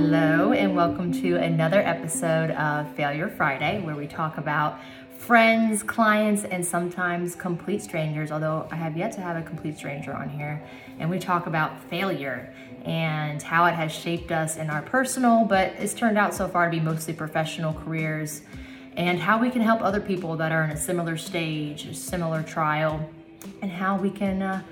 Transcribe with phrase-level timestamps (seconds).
[0.00, 4.78] Hello, and welcome to another episode of Failure Friday, where we talk about
[5.16, 8.30] friends, clients, and sometimes complete strangers.
[8.30, 10.62] Although I have yet to have a complete stranger on here,
[11.00, 15.72] and we talk about failure and how it has shaped us in our personal, but
[15.80, 18.42] it's turned out so far to be mostly professional careers,
[18.96, 22.44] and how we can help other people that are in a similar stage, a similar
[22.44, 23.10] trial,
[23.62, 24.62] and how we can uh,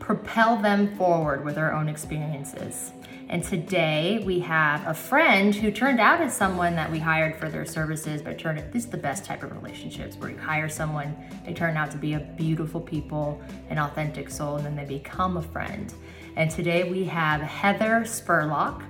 [0.00, 2.92] propel them forward with our own experiences.
[3.28, 7.48] And today we have a friend who turned out as someone that we hired for
[7.48, 11.16] their services, but turned this is the best type of relationships where you hire someone,
[11.44, 15.38] they turn out to be a beautiful people, an authentic soul, and then they become
[15.38, 15.92] a friend.
[16.36, 18.84] And today we have Heather Spurlock.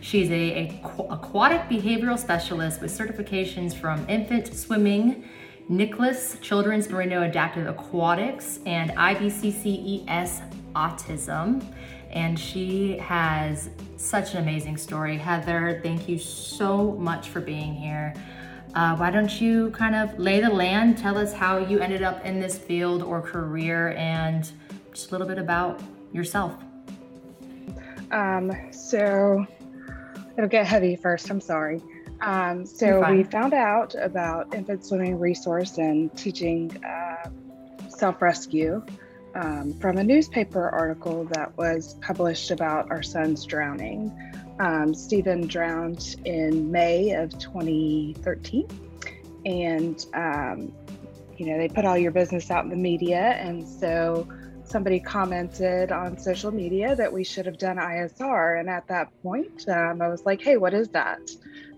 [0.00, 5.24] She's a, a aquatic behavioral specialist with certifications from infant swimming,
[5.68, 10.40] Nicklaus Children's Merino Adaptive Aquatics, and IBCCES
[10.74, 11.62] Autism
[12.12, 15.16] and she has such an amazing story.
[15.16, 18.14] Heather, thank you so much for being here.
[18.74, 22.24] Uh, why don't you kind of lay the land, tell us how you ended up
[22.24, 24.50] in this field or career, and
[24.92, 25.80] just a little bit about
[26.12, 26.54] yourself.
[28.10, 29.46] Um, so
[30.36, 31.30] it'll get heavy first.
[31.30, 31.82] I'm sorry.
[32.22, 37.28] Um, so we found out about infant swimming resource and teaching uh,
[37.88, 38.82] self rescue
[39.34, 44.12] um, from a newspaper article that was published about our son's drowning.
[44.58, 48.68] Um, Steven drowned in May of 2013,
[49.44, 50.72] and um,
[51.36, 54.28] you know they put all your business out in the media, and so
[54.64, 59.68] somebody commented on social media that we should have done ISR, and at that point,
[59.68, 61.30] um, I was like, "Hey, what is that?"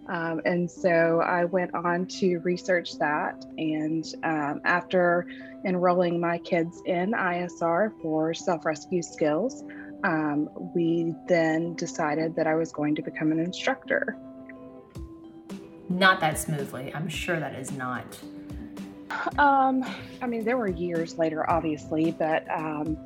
[0.09, 3.45] Um, and so I went on to research that.
[3.57, 5.27] And um, after
[5.65, 9.65] enrolling my kids in ISR for self rescue skills,
[10.05, 14.17] um, we then decided that I was going to become an instructor.
[15.89, 16.93] Not that smoothly.
[16.95, 18.19] I'm sure that is not.
[19.39, 19.85] Um,
[20.21, 22.99] I mean, there were years later, obviously, but um,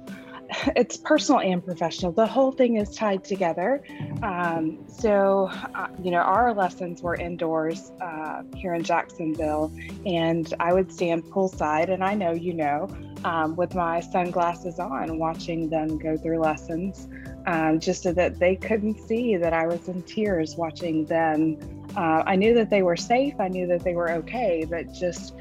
[0.77, 2.13] it's personal and professional.
[2.13, 3.83] The whole thing is tied together.
[4.23, 9.73] Um, so, uh, you know, our lessons were indoors uh, here in Jacksonville,
[10.07, 12.89] and I would stand poolside, and I know you know,
[13.25, 17.09] um, with my sunglasses on, watching them go through lessons,
[17.47, 21.59] um, just so that they couldn't see that I was in tears watching them.
[21.97, 25.35] Uh, I knew that they were safe, I knew that they were okay, but just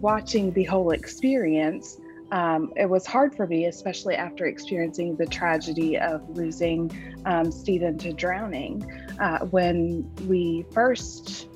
[0.00, 1.98] watching the whole experience
[2.30, 6.90] um, it was hard for me, especially after experiencing the tragedy of losing
[7.24, 8.84] um, Steven to drowning.
[9.18, 11.48] Uh, when we first,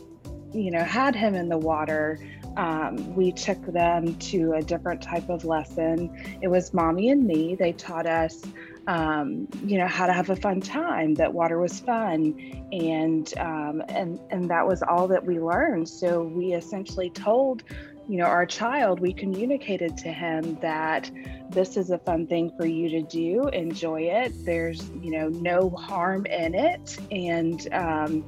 [0.53, 2.19] you know, had him in the water,
[2.56, 6.38] um, we took them to a different type of lesson.
[6.43, 7.55] It was mommy and me.
[7.55, 8.43] They taught us,
[8.87, 11.15] um, you know, how to have a fun time.
[11.15, 12.38] That water was fun,
[12.72, 15.88] and um, and and that was all that we learned.
[15.88, 17.62] So we essentially told
[18.08, 21.10] you know, our child, we communicated to him that
[21.50, 24.32] this is a fun thing for you to do, enjoy it.
[24.44, 26.98] There's, you know, no harm in it.
[27.10, 28.24] And, um,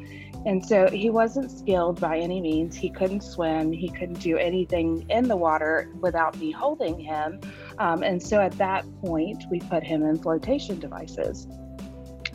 [0.46, 2.76] and so he wasn't skilled by any means.
[2.76, 3.72] He couldn't swim.
[3.72, 7.40] He couldn't do anything in the water without me holding him.
[7.78, 11.48] Um, and so at that point, we put him in flotation devices.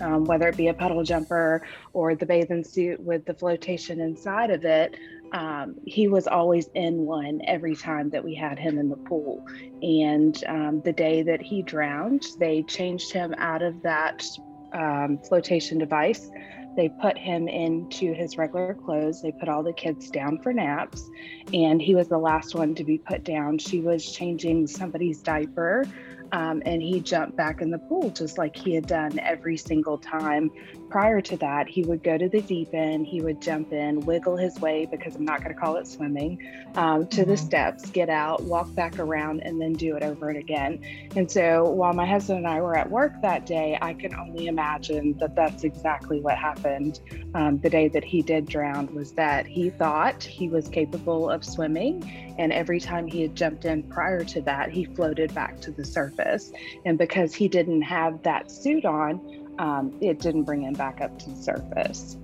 [0.01, 4.49] Um, whether it be a puddle jumper or the bathing suit with the flotation inside
[4.49, 4.95] of it,
[5.31, 9.45] um, he was always in one every time that we had him in the pool.
[9.81, 14.25] And um, the day that he drowned, they changed him out of that
[14.73, 16.29] um, flotation device.
[16.75, 19.21] They put him into his regular clothes.
[19.21, 21.09] They put all the kids down for naps,
[21.53, 23.57] and he was the last one to be put down.
[23.57, 25.85] She was changing somebody's diaper.
[26.31, 29.97] Um, and he jumped back in the pool just like he had done every single
[29.97, 30.51] time
[30.89, 34.37] prior to that, he would go to the deep end, he would jump in, wiggle
[34.37, 36.39] his way, because I'm not going to call it swimming,
[36.75, 37.31] um, to mm-hmm.
[37.31, 40.83] the steps, get out, walk back around, and then do it over and again.
[41.15, 44.47] And so while my husband and I were at work that day, I can only
[44.47, 46.99] imagine that that's exactly what happened
[47.35, 51.45] um, the day that he did drown was that he thought he was capable of
[51.45, 52.35] swimming.
[52.39, 55.83] And every time he had jumped in prior to that, he floated back to the
[55.83, 56.51] surface.
[56.85, 61.19] And because he didn't have that suit on, um, it didn't bring him back up
[61.19, 62.17] to the surface.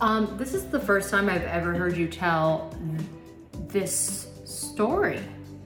[0.00, 2.74] Um, this is the first time I've ever heard you tell
[3.68, 5.18] this story,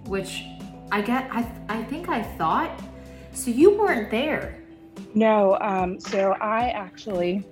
[0.06, 0.42] which
[0.90, 1.28] I get.
[1.30, 2.80] I I think I thought
[3.32, 3.50] so.
[3.50, 4.58] You weren't there.
[5.14, 5.58] No.
[5.60, 7.44] Um, so I actually,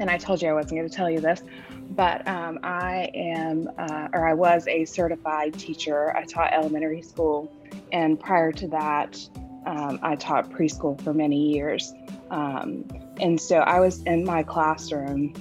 [0.00, 1.42] and I told you I wasn't going to tell you this,
[1.90, 6.16] but um, I am, uh, or I was a certified teacher.
[6.16, 7.52] I taught elementary school,
[7.92, 9.18] and prior to that,
[9.66, 11.92] um, I taught preschool for many years.
[12.30, 12.84] Um,
[13.20, 15.34] and so I was in my classroom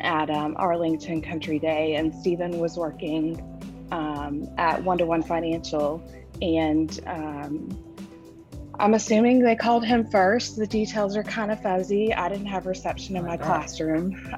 [0.00, 3.42] at um, Arlington Country Day, and Stephen was working
[3.92, 6.02] um, at One to One Financial.
[6.42, 7.78] And um,
[8.78, 10.56] I'm assuming they called him first.
[10.56, 12.12] The details are kind of fuzzy.
[12.12, 14.34] I didn't have reception in oh my, my classroom.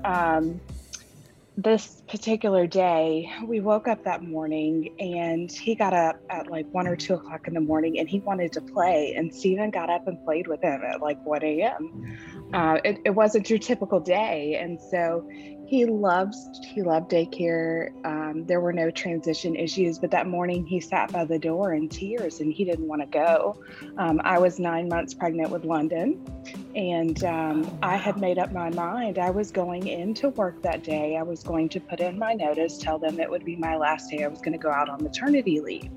[1.61, 6.87] This particular day, we woke up that morning and he got up at like one
[6.87, 9.13] or two o'clock in the morning and he wanted to play.
[9.17, 12.51] And Stephen got up and played with him at like 1 a.m.
[12.55, 14.57] Uh, it, it wasn't your typical day.
[14.63, 15.25] And so
[15.69, 17.91] he loves he loved daycare.
[18.07, 21.91] Um, there were no transition issues but that morning he sat by the door in
[21.91, 23.63] tears and he didn't want to go.
[23.99, 26.25] Um, i was nine months pregnant with london
[26.75, 29.19] and um, i had made up my mind.
[29.19, 31.19] I was going into work that day.
[31.19, 34.11] I was going to put in my notice tell them it would be my last
[34.11, 34.25] day.
[34.25, 35.91] I was going to go out on maternity leave.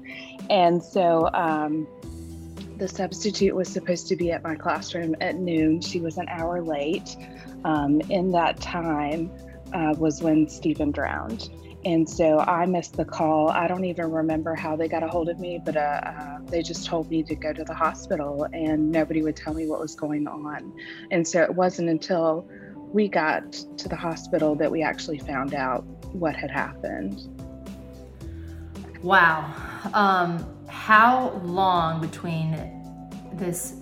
[0.50, 1.88] And so um,
[2.76, 5.80] the substitute was supposed to be at my classroom at noon.
[5.80, 7.16] She was an hour late
[7.64, 9.32] um, in that time
[9.74, 11.50] uh, was when Steven drowned.
[11.84, 13.50] And so I missed the call.
[13.50, 16.62] I don't even remember how they got a hold of me, but uh, uh, they
[16.62, 19.96] just told me to go to the hospital and nobody would tell me what was
[19.96, 20.74] going on.
[21.10, 22.48] And so it wasn't until
[22.94, 25.84] we got to the hospital that we actually found out
[26.14, 27.28] what had happened.
[29.02, 29.52] Wow.
[29.94, 32.52] Um, how long between
[33.34, 33.81] this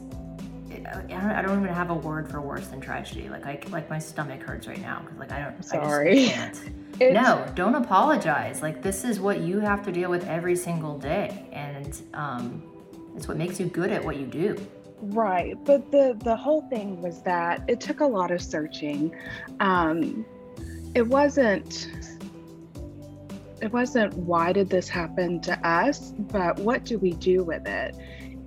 [0.90, 3.30] I don't, I don't even have a word for worse than tragedy.
[3.30, 5.64] Like I like my stomach hurts right now because like I don't.
[5.64, 6.30] Sorry.
[6.34, 6.52] I
[7.00, 8.62] no, don't apologize.
[8.62, 12.64] Like this is what you have to deal with every single day, and um,
[13.16, 14.58] it's what makes you good at what you do.
[15.02, 19.16] Right, but the the whole thing was that it took a lot of searching.
[19.60, 20.26] Um,
[20.96, 21.90] it wasn't
[23.62, 27.96] it wasn't why did this happen to us, but what do we do with it?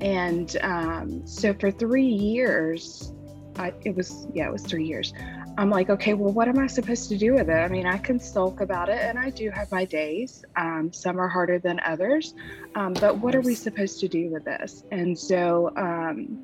[0.03, 3.13] And um, so for three years,
[3.57, 5.15] I, it was, yeah, it was three years.
[5.57, 7.53] I'm like, okay, well, what am I supposed to do with it?
[7.55, 10.45] I mean, I can sulk about it, and I do have my days.
[10.57, 12.35] Um, some are harder than others,
[12.75, 14.83] um, but what are we supposed to do with this?
[14.91, 16.39] And so, um,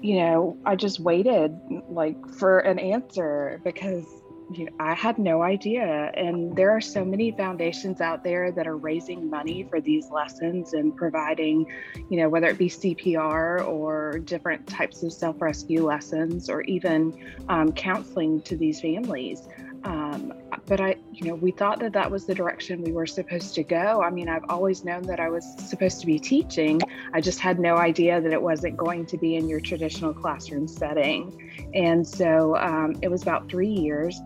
[0.00, 1.58] you know, I just waited
[1.90, 4.06] like for an answer because
[4.50, 6.12] you know, I had no idea.
[6.14, 10.72] And there are so many foundations out there that are raising money for these lessons
[10.72, 11.66] and providing,
[12.08, 17.12] you know, whether it be CPR or different types of self rescue lessons or even
[17.48, 19.48] um, counseling to these families.
[19.86, 20.32] Um,
[20.66, 23.62] but I, you know, we thought that that was the direction we were supposed to
[23.62, 24.02] go.
[24.02, 26.80] I mean, I've always known that I was supposed to be teaching.
[27.12, 30.66] I just had no idea that it wasn't going to be in your traditional classroom
[30.66, 31.70] setting.
[31.72, 34.20] And so um, it was about three years.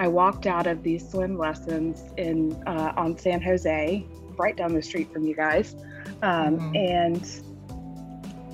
[0.00, 4.04] I walked out of these swim lessons in uh, on San Jose,
[4.36, 5.76] right down the street from you guys,
[6.22, 6.76] um, mm-hmm.
[6.76, 7.42] and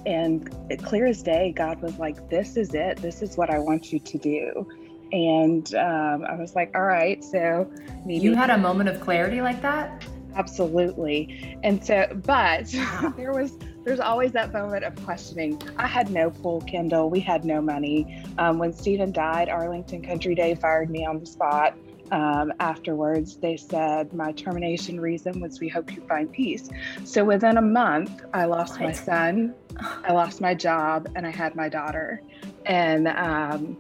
[0.04, 2.99] and clear as day, God was like, "This is it.
[2.99, 4.69] This is what I want you to do."
[5.12, 7.70] And um, I was like, all right, so
[8.05, 8.25] maybe.
[8.25, 10.05] You had a moment of clarity like that?
[10.35, 11.59] Absolutely.
[11.62, 12.67] And so, but
[13.17, 15.61] there was, there's always that moment of questioning.
[15.76, 17.11] I had no pool, Kendall.
[17.11, 18.25] We had no money.
[18.38, 21.76] Um, when Steven died, Arlington Country Day fired me on the spot.
[22.11, 26.69] Um, afterwards, they said my termination reason was we hope you find peace.
[27.05, 28.82] So within a month, I lost what?
[28.82, 32.20] my son, I lost my job, and I had my daughter.
[32.67, 33.79] And um,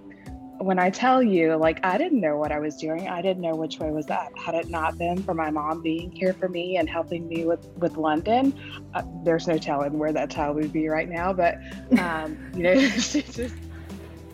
[0.58, 3.08] when I tell you, like, I didn't know what I was doing.
[3.08, 4.36] I didn't know which way was up.
[4.38, 7.66] Had it not been for my mom being here for me and helping me with
[7.78, 8.54] with London,
[8.94, 11.32] uh, there's no telling where that child would be right now.
[11.32, 11.58] But
[11.98, 13.54] um, you know, she just.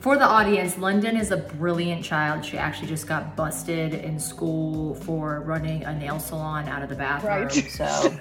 [0.00, 2.45] For the audience, London is a brilliant child.
[2.45, 6.95] She actually just got busted in school for running a nail salon out of the
[6.95, 7.43] bathroom.
[7.43, 7.52] Right.
[7.52, 8.16] So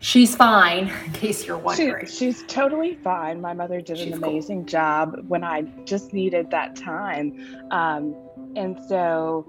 [0.00, 2.06] she's fine in case you're wondering.
[2.06, 3.40] she, she's totally fine.
[3.40, 4.66] My mother did she's an amazing cool.
[4.66, 7.66] job when i just needed that time.
[7.70, 8.14] Um,
[8.56, 9.46] and so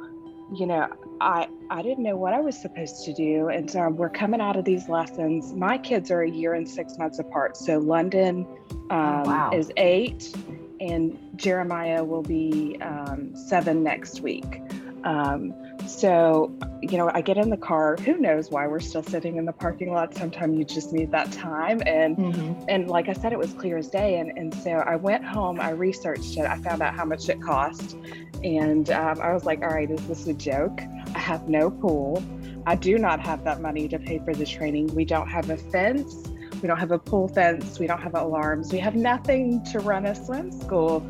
[0.56, 0.88] you know
[1.22, 3.50] i i didn't know what i was supposed to do.
[3.50, 5.54] And so we're coming out of these lessons.
[5.54, 7.58] My kids are a year and six months apart.
[7.58, 8.48] So london
[8.90, 9.52] oh, um, oh, wow.
[9.54, 10.36] is eight
[10.80, 14.62] and jeremiah will be um, seven next week.
[15.04, 15.54] Um,
[15.90, 17.98] so, you know, I get in the car.
[17.98, 20.16] Who knows why we're still sitting in the parking lot?
[20.16, 21.82] Sometimes you just need that time.
[21.86, 22.64] And mm-hmm.
[22.68, 24.20] and like I said, it was clear as day.
[24.20, 25.60] And and so I went home.
[25.60, 26.46] I researched it.
[26.46, 27.98] I found out how much it cost,
[28.44, 30.80] and um, I was like, all right, is this a joke?
[31.16, 32.24] I have no pool.
[32.66, 34.94] I do not have that money to pay for the training.
[34.96, 36.30] We don't have a fence.
[36.62, 37.80] We don't have a pool fence.
[37.80, 38.72] We don't have alarms.
[38.72, 41.02] We have nothing to run a swim school.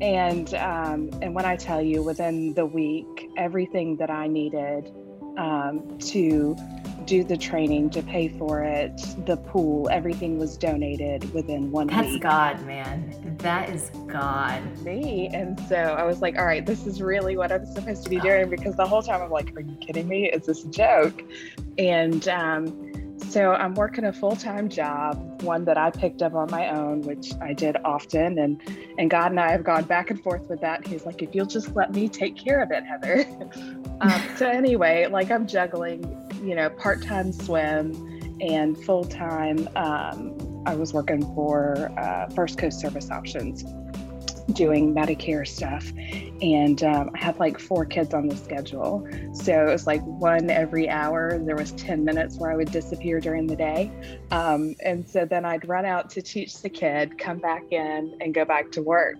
[0.00, 4.92] And um, and when I tell you, within the week, everything that I needed
[5.36, 6.56] um, to
[7.04, 8.96] do the training, to pay for it,
[9.26, 12.22] the pool, everything was donated within one That's week.
[12.22, 13.36] That's God, man.
[13.38, 14.62] That is God.
[14.84, 15.28] Me.
[15.32, 18.20] And so I was like, all right, this is really what I'm supposed to be
[18.20, 20.30] doing because the whole time I'm like, are you kidding me?
[20.30, 21.22] Is this a joke?
[21.78, 26.70] And um, so I'm working a full-time job, one that I picked up on my
[26.70, 28.38] own, which I did often.
[28.38, 28.60] And
[28.98, 30.86] and God and I have gone back and forth with that.
[30.86, 33.24] He's like, if you'll just let me take care of it, Heather.
[34.00, 36.02] um, so anyway, like I'm juggling,
[36.42, 37.92] you know, part-time swim
[38.40, 39.68] and full-time.
[39.76, 43.64] Um, I was working for uh, First Coast Service Options
[44.52, 45.92] doing Medicare stuff.
[46.42, 49.06] And um, I had like four kids on the schedule.
[49.32, 51.38] So it was like one every hour.
[51.38, 53.90] There was 10 minutes where I would disappear during the day.
[54.30, 58.34] Um, and so then I'd run out to teach the kid, come back in, and
[58.34, 59.18] go back to work.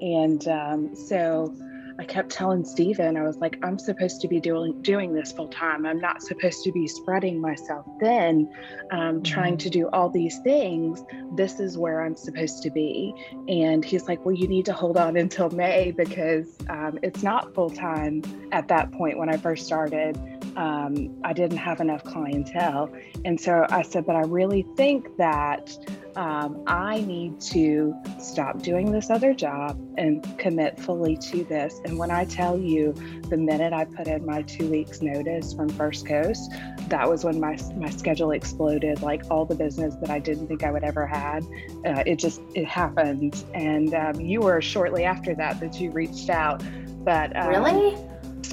[0.00, 1.54] And um, so
[2.00, 5.48] I kept telling Stephen, I was like, I'm supposed to be doing doing this full
[5.48, 5.84] time.
[5.84, 8.48] I'm not supposed to be spreading myself thin,
[8.92, 9.68] um, trying mm-hmm.
[9.68, 11.02] to do all these things.
[11.34, 13.12] This is where I'm supposed to be.
[13.48, 17.52] And he's like, Well, you need to hold on until May because um, it's not
[17.52, 20.16] full time at that point when I first started.
[20.56, 22.92] Um, I didn't have enough clientele.
[23.24, 25.76] And so I said, But I really think that
[26.18, 31.80] um, I need to stop doing this other job and commit fully to this.
[31.84, 32.92] And when I tell you,
[33.28, 36.50] the minute I put in my two weeks notice from First Coast,
[36.88, 39.00] that was when my my schedule exploded.
[39.00, 41.44] Like all the business that I didn't think I would ever had,
[41.86, 43.44] uh, it just it happened.
[43.54, 46.64] And um, you were shortly after that that you reached out.
[47.04, 47.96] But um, really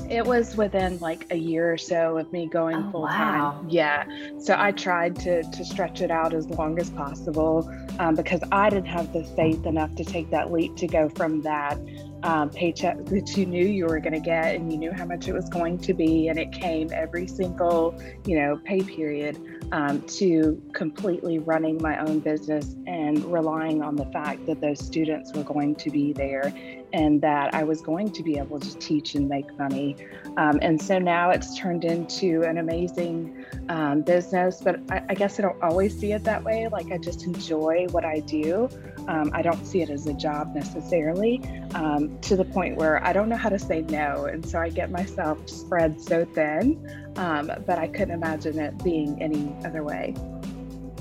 [0.09, 3.67] it was within like a year or so of me going oh, full time.
[3.69, 4.05] Yeah.
[4.39, 7.69] So I tried to to stretch it out as long as possible
[7.99, 11.41] um, because I didn't have the faith enough to take that leap to go from
[11.41, 11.79] that
[12.23, 15.27] um, paycheck that you knew you were going to get and you knew how much
[15.27, 19.39] it was going to be and it came every single you know pay period
[19.71, 25.33] um, to completely running my own business and relying on the fact that those students
[25.33, 26.53] were going to be there
[26.93, 29.97] and that I was going to be able to teach and make money.
[30.37, 35.37] Um, and so now it's turned into an amazing um, business, but I, I, guess
[35.39, 36.69] I don't always see it that way.
[36.71, 38.69] Like I just enjoy what I do.
[39.07, 41.41] Um, I don't see it as a job necessarily
[41.73, 44.25] um, to the point where I don't know how to say no.
[44.25, 46.79] And so I get myself spread so thin,
[47.17, 50.15] um, but I couldn't imagine it being any other way.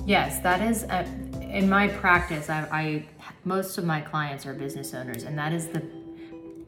[0.07, 0.85] Yes, that is.
[0.85, 1.05] A,
[1.51, 3.07] in my practice, I, I
[3.45, 5.83] most of my clients are business owners, and that is the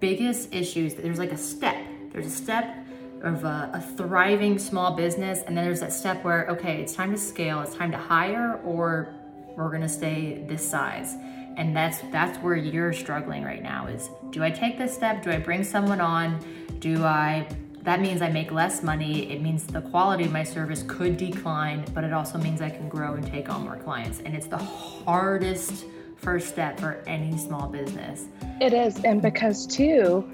[0.00, 0.94] biggest issues.
[0.94, 1.76] There's like a step.
[2.12, 2.76] There's a step
[3.22, 7.12] of a, a, thriving small business, and then there's that step where okay, it's time
[7.12, 7.60] to scale.
[7.60, 9.14] It's time to hire, or
[9.56, 11.14] we're gonna stay this size.
[11.56, 13.86] And that's that's where you're struggling right now.
[13.86, 15.22] Is do I take this step?
[15.22, 16.38] Do I bring someone on?
[16.78, 17.46] Do I
[17.86, 19.30] that means I make less money.
[19.30, 22.88] It means the quality of my service could decline, but it also means I can
[22.88, 24.18] grow and take on more clients.
[24.18, 28.24] And it's the hardest first step for any small business.
[28.60, 28.98] It is.
[29.04, 30.28] And because, too,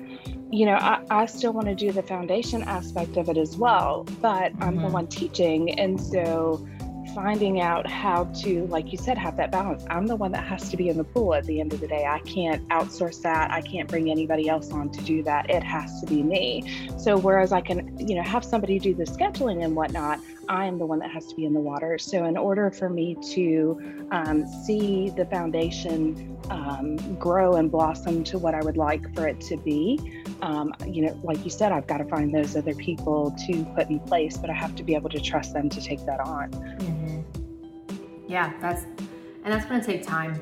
[0.51, 4.05] you know, I, I still want to do the foundation aspect of it as well,
[4.23, 4.83] but I'm mm-hmm.
[4.85, 5.79] the one teaching.
[5.79, 6.67] And so
[7.15, 9.85] finding out how to, like you said, have that balance.
[9.91, 11.89] I'm the one that has to be in the pool at the end of the
[11.89, 12.07] day.
[12.07, 13.51] I can't outsource that.
[13.51, 15.51] I can't bring anybody else on to do that.
[15.51, 16.89] It has to be me.
[16.99, 20.21] So whereas I can, you know, have somebody do the scheduling and whatnot,
[20.53, 21.99] I am the one that has to be in the water.
[21.99, 28.39] So in order for me to um, see the foundation um, grow and blossom to
[28.39, 29.99] what I would like for it to be,
[30.43, 33.89] um, you know, like you said, I've got to find those other people to put
[33.89, 36.51] in place, but I have to be able to trust them to take that on.
[36.51, 37.21] Mm-hmm.
[38.29, 38.85] Yeah, that's
[39.45, 40.35] and that's going to take time,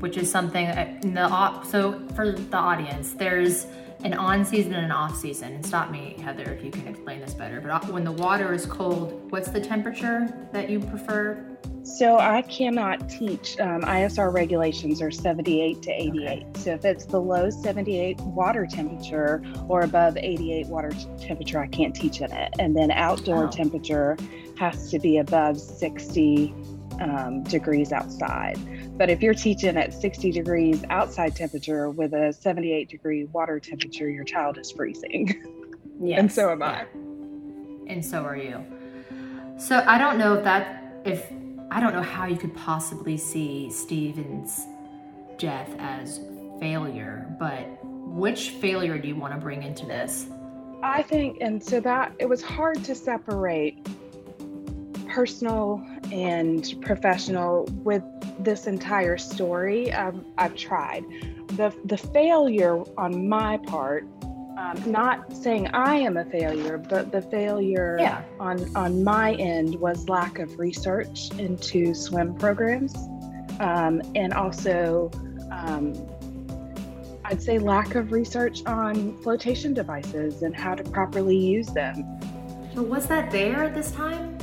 [0.00, 3.66] which is something uh, the so for the audience, there's
[4.04, 5.54] an on season and an off season.
[5.54, 7.60] And stop me, Heather, if you can explain this better.
[7.60, 11.58] But when the water is cold, what's the temperature that you prefer?
[11.82, 13.58] So I cannot teach.
[13.58, 16.26] Um, ISR regulations are 78 to 88.
[16.26, 16.46] Okay.
[16.54, 22.20] So if it's below 78 water temperature or above 88 water temperature, I can't teach
[22.20, 22.54] in it.
[22.58, 23.50] And then outdoor oh.
[23.50, 24.16] temperature
[24.58, 26.54] has to be above 60
[27.00, 28.58] um, degrees outside.
[28.96, 34.08] But if you're teaching at 60 degrees outside temperature with a 78 degree water temperature,
[34.08, 35.42] your child is freezing.
[36.00, 36.18] Yes.
[36.18, 36.86] and so am I.
[37.86, 38.64] And so are you.
[39.56, 41.30] So I don't know if that if
[41.70, 44.66] I don't know how you could possibly see Steven's
[45.38, 46.18] death as
[46.58, 50.26] failure, but which failure do you want to bring into this?
[50.82, 53.78] I think, and so that it was hard to separate
[55.08, 58.02] personal and professional with
[58.38, 59.92] this entire story.
[59.92, 61.04] Um, I've tried.
[61.48, 64.06] The, the failure on my part
[64.56, 68.22] um, not saying I am a failure, but the failure yeah.
[68.38, 72.94] on on my end was lack of research into swim programs,
[73.58, 75.10] um, and also
[75.50, 75.92] um,
[77.24, 82.04] I'd say lack of research on flotation devices and how to properly use them.
[82.74, 84.33] So was that there at this time?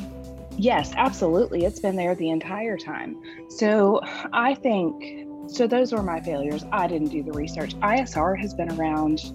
[0.62, 1.66] Yes, absolutely.
[1.66, 3.20] It's been there the entire time.
[3.50, 4.00] So
[4.32, 5.66] I think so.
[5.66, 6.66] Those were my failures.
[6.72, 7.74] I didn't do the research.
[7.80, 9.34] ISR has been around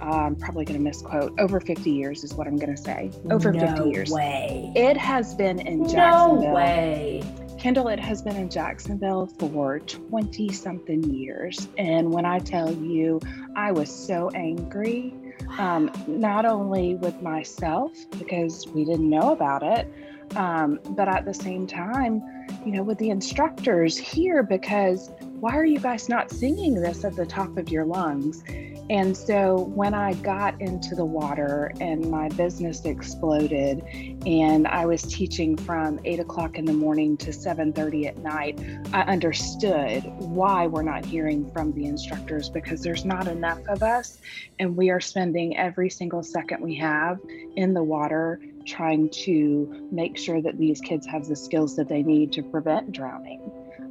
[0.00, 3.10] I'm probably going to misquote, over 50 years is what I'm going to say.
[3.30, 4.10] Over no 50 years.
[4.10, 4.72] way.
[4.74, 6.42] It has been in Jacksonville.
[6.42, 7.22] No way.
[7.58, 11.68] Kendall, it has been in Jacksonville for 20 something years.
[11.76, 13.20] And when I tell you,
[13.56, 15.14] I was so angry,
[15.58, 19.92] um, not only with myself, because we didn't know about it,
[20.36, 22.22] um, but at the same time,
[22.64, 25.10] you know, with the instructors here, because
[25.40, 28.44] why are you guys not singing this at the top of your lungs?
[28.90, 33.82] And so when I got into the water and my business exploded,
[34.26, 38.60] and I was teaching from eight o'clock in the morning to 7:30 at night,
[38.92, 44.18] I understood why we're not hearing from the instructors because there's not enough of us,
[44.58, 47.18] and we are spending every single second we have
[47.56, 52.02] in the water trying to make sure that these kids have the skills that they
[52.02, 53.40] need to prevent drowning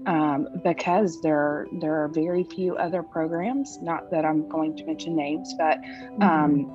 [0.06, 3.80] um, because there there are very few other programs.
[3.82, 5.78] Not that I'm going to mention names, but
[6.22, 6.66] um,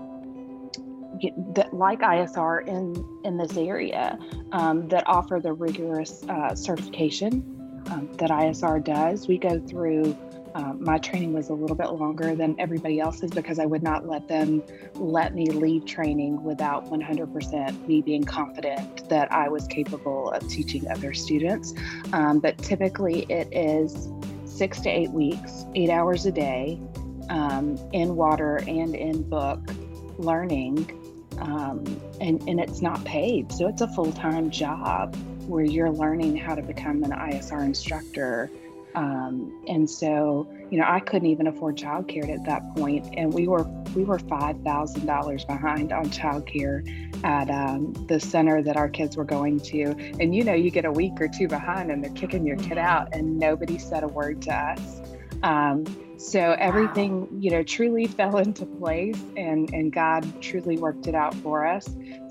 [1.21, 1.53] mm-hmm.
[1.55, 4.19] that like ISR in in this area
[4.53, 9.29] um, that offer the rigorous uh, certification um, that ISR does.
[9.29, 10.17] We go through
[10.55, 14.07] um, my training was a little bit longer than everybody else's because I would not
[14.07, 14.63] let them
[14.95, 20.89] let me leave training without 100% me being confident that I was capable of teaching
[20.89, 21.75] other students.
[22.13, 24.09] Um, but typically it is
[24.45, 26.81] six to eight weeks, eight hours a day
[27.31, 29.61] um, in water and in book
[30.19, 31.01] learning.
[31.39, 31.85] Um,
[32.21, 33.51] and, and it's not paid.
[33.51, 35.17] So it's a full time job
[35.49, 38.51] where you're learning how to become an ISR instructor
[38.95, 43.49] um, and so, you know, I couldn't even afford childcare at that point, and we
[43.49, 46.85] were we were five thousand dollars behind on childcare
[47.25, 49.95] at um, the center that our kids were going to.
[50.21, 52.79] And you know, you get a week or two behind, and they're kicking your kid
[52.79, 55.01] out, and nobody said a word to us.
[55.43, 55.85] Um,
[56.17, 57.29] so everything, wow.
[57.39, 61.89] you know, truly fell into place, and and God truly worked it out for us,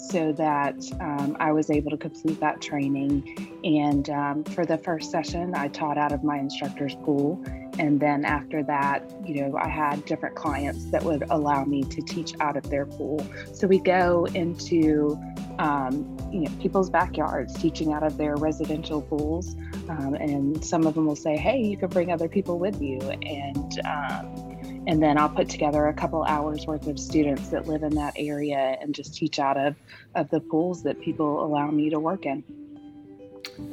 [0.10, 3.52] so that um, I was able to complete that training.
[3.64, 7.44] And um, for the first session, I taught out of my instructor's pool,
[7.80, 12.02] and then after that, you know, I had different clients that would allow me to
[12.02, 13.26] teach out of their pool.
[13.54, 15.18] So we go into
[15.60, 19.56] um, you know people's backyards, teaching out of their residential pools,
[19.90, 23.00] um, and some of them will say, "Hey, you can bring other people with you,"
[23.00, 27.84] and um, and then I'll put together a couple hours worth of students that live
[27.84, 29.76] in that area and just teach out of
[30.16, 32.44] of the pools that people allow me to work in.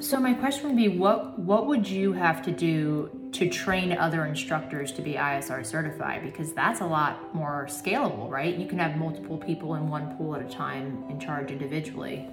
[0.00, 4.26] So my question would be, what what would you have to do to train other
[4.26, 6.22] instructors to be ISR certified?
[6.22, 8.54] Because that's a lot more scalable, right?
[8.54, 12.26] You can have multiple people in one pool at a time in charge individually,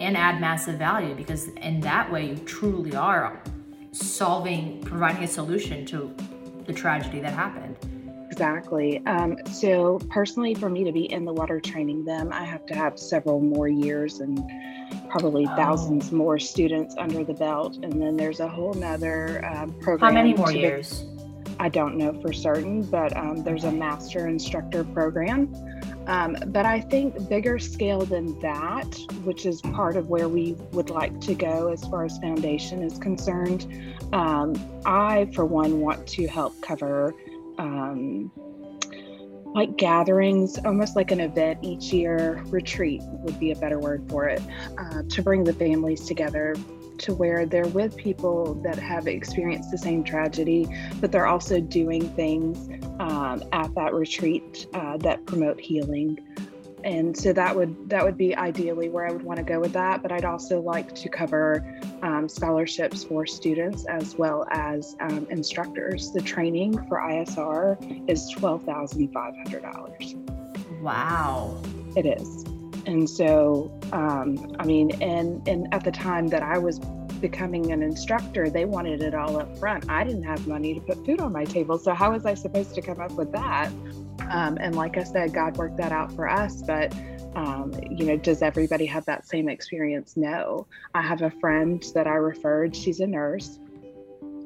[0.00, 3.42] and add massive value because in that way you truly are
[3.92, 6.14] solving, providing a solution to
[6.66, 7.76] the tragedy that happened.
[8.30, 9.04] Exactly.
[9.06, 12.74] Um, so personally, for me to be in the water training them, I have to
[12.74, 14.42] have several more years and
[15.14, 15.54] probably oh.
[15.54, 17.76] thousands more students under the belt.
[17.84, 20.12] And then there's a whole nother um, program.
[20.12, 21.02] How many more years?
[21.02, 25.54] Be, I don't know for certain, but um, there's a master instructor program.
[26.08, 30.90] Um, but I think bigger scale than that, which is part of where we would
[30.90, 33.68] like to go as far as foundation is concerned.
[34.12, 37.14] Um, I, for one, want to help cover
[37.58, 38.32] um,
[39.54, 44.28] like gatherings, almost like an event each year, retreat would be a better word for
[44.28, 44.42] it,
[44.78, 46.54] uh, to bring the families together
[46.98, 50.66] to where they're with people that have experienced the same tragedy,
[51.00, 52.68] but they're also doing things
[53.00, 56.18] um, at that retreat uh, that promote healing
[56.84, 59.72] and so that would that would be ideally where I would want to go with
[59.72, 60.02] that.
[60.02, 61.64] But I'd also like to cover
[62.02, 66.12] um, scholarships for students as well as um, instructors.
[66.12, 70.14] The training for ISR is twelve thousand five hundred dollars.
[70.82, 71.60] Wow,
[71.96, 72.44] it is.
[72.86, 76.78] And so, um, I mean, and and at the time that I was
[77.22, 79.88] becoming an instructor, they wanted it all up front.
[79.88, 82.74] I didn't have money to put food on my table, so how was I supposed
[82.74, 83.72] to come up with that?
[84.30, 86.62] Um, and like I said, God worked that out for us.
[86.62, 86.94] But,
[87.34, 90.16] um, you know, does everybody have that same experience?
[90.16, 90.66] No.
[90.94, 93.58] I have a friend that I referred, she's a nurse.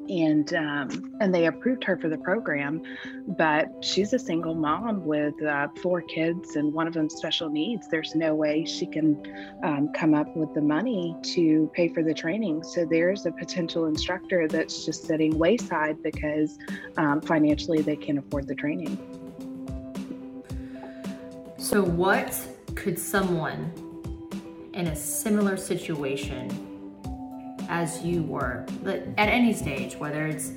[0.09, 2.81] and um, and they approved her for the program,
[3.27, 7.87] but she's a single mom with uh, four kids and one of them special needs.
[7.89, 9.21] There's no way she can
[9.63, 12.63] um, come up with the money to pay for the training.
[12.63, 16.57] So there's a potential instructor that's just sitting wayside because
[16.97, 18.97] um, financially they can't afford the training.
[21.59, 22.33] So what
[22.75, 23.71] could someone
[24.73, 26.49] in a similar situation
[27.67, 30.53] as you were, but at any stage, whether it's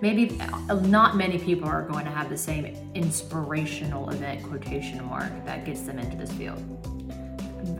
[0.00, 5.30] maybe uh, not many people are going to have the same inspirational event quotation mark
[5.44, 6.62] that gets them into this field.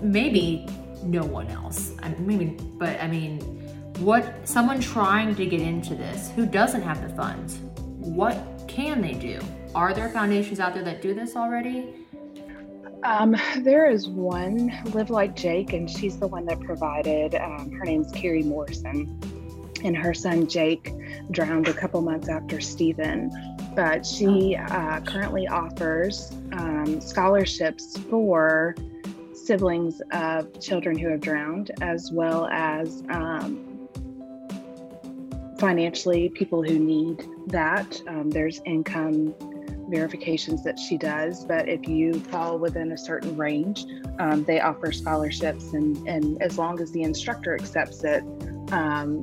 [0.02, 0.66] Maybe
[1.02, 1.92] no one else.
[2.02, 3.40] I mean, but I mean,
[4.00, 7.60] what someone trying to get into this who doesn't have the funds,
[7.96, 8.36] what
[8.68, 9.40] can they do?
[9.74, 11.94] Are there foundations out there that do this already?
[13.04, 17.34] Um, there is one, Live Like Jake, and she's the one that provided.
[17.34, 19.20] Um, her name's Carrie Morrison,
[19.84, 20.92] and her son Jake
[21.30, 23.30] drowned a couple months after Steven.
[23.76, 28.74] But she uh, currently offers um, scholarships for
[29.32, 33.88] siblings of children who have drowned, as well as um,
[35.58, 38.00] financially people who need that.
[38.08, 39.34] Um, there's income
[39.88, 43.86] verifications that she does, but if you fall within a certain range,
[44.18, 48.22] um, they offer scholarships, and, and as long as the instructor accepts it,
[48.72, 49.20] um,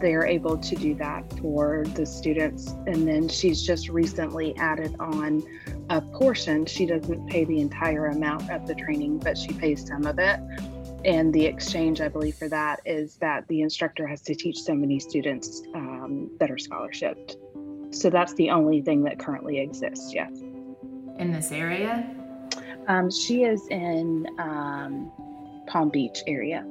[0.00, 2.72] they're able to do that for the students.
[2.86, 5.42] And then she's just recently added on
[5.90, 6.66] a portion.
[6.66, 10.40] She doesn't pay the entire amount of the training, but she pays some of it.
[11.04, 14.74] And the exchange, I believe, for that is that the instructor has to teach so
[14.74, 17.36] many students um, that are scholarshiped.
[17.90, 20.30] So that's the only thing that currently exists, yes.
[21.18, 22.08] In this area?
[22.86, 25.12] Um, she is in um,
[25.66, 26.64] Palm Beach area.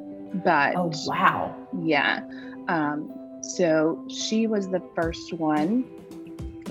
[0.44, 1.56] But oh wow.
[1.84, 2.22] Yeah.
[2.68, 5.86] Um, so she was the first one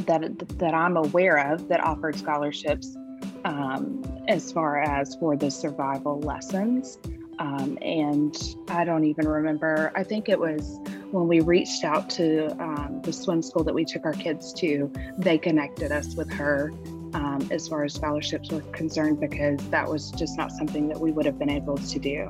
[0.06, 2.96] that that I'm aware of that offered scholarships
[3.44, 6.98] um, as far as for the survival lessons.
[7.38, 8.36] Um, and
[8.68, 9.92] I don't even remember.
[9.94, 10.78] I think it was
[11.12, 14.90] when we reached out to um, the swim school that we took our kids to,
[15.18, 16.72] they connected us with her
[17.14, 21.12] um, as far as scholarships were concerned because that was just not something that we
[21.12, 22.28] would have been able to do.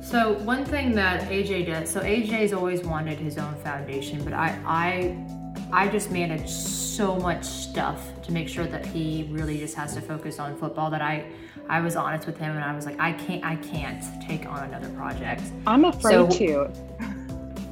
[0.00, 4.58] So one thing that AJ does, so AJ's always wanted his own foundation, but I
[4.66, 5.41] I
[5.72, 10.02] I just manage so much stuff to make sure that he really just has to
[10.02, 11.24] focus on football that I
[11.66, 14.64] I was honest with him and I was like I can't I can't take on
[14.64, 15.42] another project.
[15.66, 16.70] I'm afraid so, to.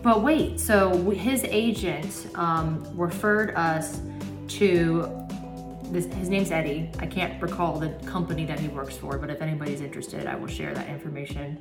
[0.02, 4.00] But wait, so his agent um, referred us
[4.48, 5.28] to
[5.90, 6.90] this, his name's Eddie.
[6.98, 10.48] I can't recall the company that he works for, but if anybody's interested, I will
[10.48, 11.58] share that information.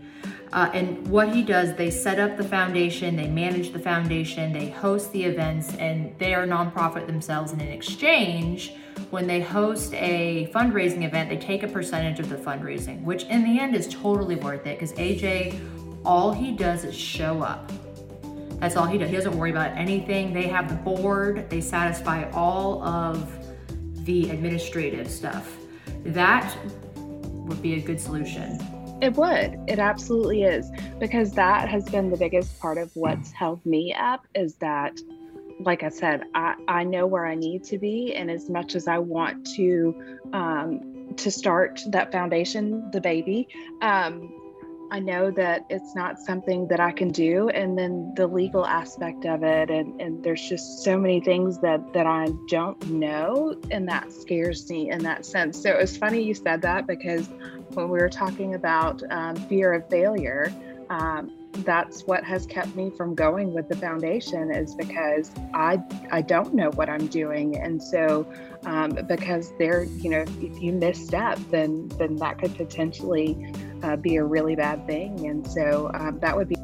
[0.54, 4.70] Uh, and what he does, they set up the foundation, they manage the foundation, they
[4.70, 7.52] host the events, and they are a nonprofit themselves.
[7.52, 8.74] And in exchange,
[9.10, 13.44] when they host a fundraising event, they take a percentage of the fundraising, which in
[13.44, 15.60] the end is totally worth it because AJ,
[16.06, 17.72] all he does is show up.
[18.60, 19.10] That's all he does.
[19.10, 20.34] He doesn't worry about anything.
[20.34, 23.39] They have the board, they satisfy all of
[24.10, 25.56] the administrative stuff.
[26.04, 26.58] That
[27.46, 28.58] would be a good solution.
[29.04, 29.60] It would.
[29.68, 30.72] It absolutely is.
[31.00, 34.98] Because that has been the biggest part of what's held me up is that,
[35.60, 38.16] like I said, I, I know where I need to be.
[38.16, 43.48] And as much as I want to um, to start that foundation, the baby,
[43.84, 44.34] um,
[44.92, 47.50] I know that it's not something that I can do.
[47.50, 51.94] And then the legal aspect of it, and, and there's just so many things that,
[51.94, 55.62] that I don't know, and that scares me in that sense.
[55.62, 57.30] So it was funny you said that because
[57.74, 60.52] when we were talking about um, fear of failure,
[60.90, 65.82] um, that's what has kept me from going with the foundation is because I
[66.12, 68.32] I don't know what I'm doing, and so
[68.66, 74.18] um, because there, you know, if you misstep, then then that could potentially uh, be
[74.18, 75.28] a really bad thing.
[75.28, 76.56] And so um, that would be.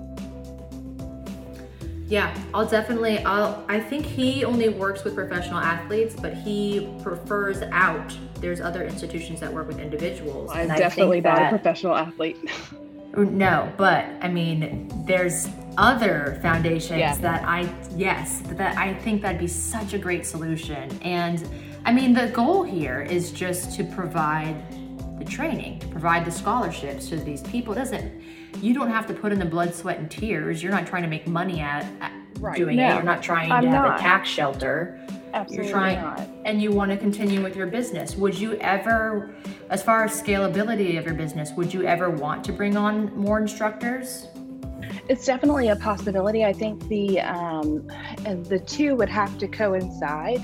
[2.07, 3.19] Yeah, I'll definitely.
[3.19, 3.65] I'll.
[3.67, 8.15] I think he only works with professional athletes, but he prefers out.
[8.35, 10.51] There's other institutions that work with individuals.
[10.53, 12.37] I'm definitely not that, a professional athlete.
[13.23, 15.47] no, but I mean, there's
[15.77, 17.15] other foundations yeah.
[17.17, 20.89] that I yes that I think that'd be such a great solution.
[21.01, 21.47] And
[21.85, 24.55] I mean, the goal here is just to provide
[25.19, 27.73] the training, to provide the scholarships to these people.
[27.73, 28.23] It doesn't
[28.61, 30.63] you don't have to put in the blood, sweat, and tears.
[30.63, 32.55] You're not trying to make money at, at right.
[32.55, 32.93] doing no, it.
[32.95, 33.99] You're not trying I'm to have not.
[33.99, 34.99] a tax shelter.
[35.33, 36.29] Absolutely You're trying, not.
[36.45, 38.15] And you want to continue with your business.
[38.15, 39.35] Would you ever,
[39.69, 43.39] as far as scalability of your business, would you ever want to bring on more
[43.39, 44.27] instructors?
[45.09, 46.45] It's definitely a possibility.
[46.45, 47.87] I think the um,
[48.23, 50.41] the two would have to coincide.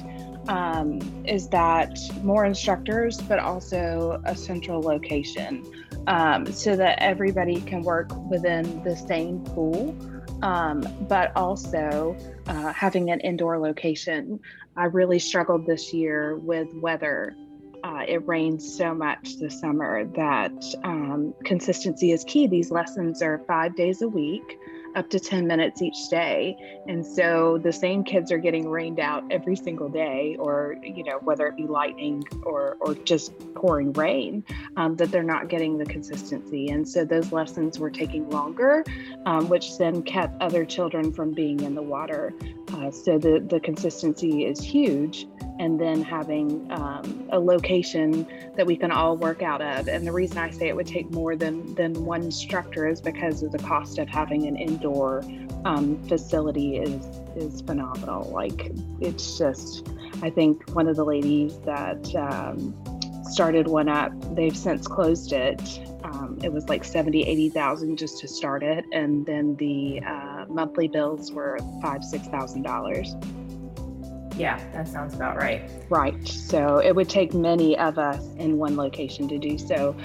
[0.48, 5.64] Um, is that more instructors, but also a central location,
[6.08, 9.96] um, so that everybody can work within the same pool,
[10.42, 14.40] um, but also uh, having an indoor location.
[14.76, 17.36] I really struggled this year with weather
[17.84, 20.54] uh, it rains so much this summer that
[20.84, 22.48] um, consistency is key.
[22.48, 24.58] These lessons are five days a week,
[24.96, 26.58] up to 10 minutes each day.
[26.88, 31.20] And so the same kids are getting rained out every single day, or, you know,
[31.24, 34.44] whether it be lightning or, or just pouring rain,
[34.78, 36.70] um, that they're not getting the consistency.
[36.70, 38.84] And so those lessons were taking longer,
[39.26, 42.34] um, which then kept other children from being in the water.
[42.74, 45.28] Uh, so the, the consistency is huge
[45.62, 48.26] and then having um, a location
[48.56, 49.88] that we can all work out of.
[49.88, 53.44] And the reason I say it would take more than than one instructor is because
[53.44, 55.24] of the cost of having an indoor
[55.66, 58.30] um, facility is is phenomenal.
[58.32, 59.88] Like it's just,
[60.22, 62.76] I think one of the ladies that um,
[63.24, 65.62] started one up, they've since closed it.
[66.04, 68.84] Um, it was like 70, 80,000 just to start it.
[68.92, 74.38] And then the uh, monthly bills were five, $6,000.
[74.38, 75.62] Yeah, that sounds about right.
[75.90, 76.28] Right.
[76.28, 79.96] So it would take many of us in one location to do so.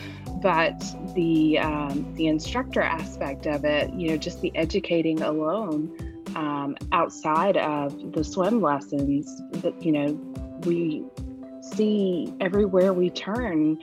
[0.46, 0.78] But
[1.16, 5.90] the um, the instructor aspect of it, you know, just the educating alone,
[6.37, 10.12] um, outside of the swim lessons, that you know,
[10.61, 11.02] we
[11.74, 13.76] see everywhere we turn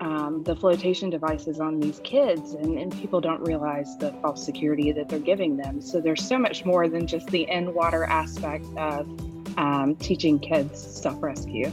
[0.00, 4.92] um, the flotation devices on these kids, and, and people don't realize the false security
[4.92, 5.80] that they're giving them.
[5.80, 9.08] So there's so much more than just the in water aspect of
[9.56, 11.72] um, teaching kids self rescue.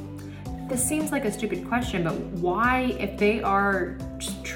[0.70, 3.98] This seems like a stupid question, but why, if they are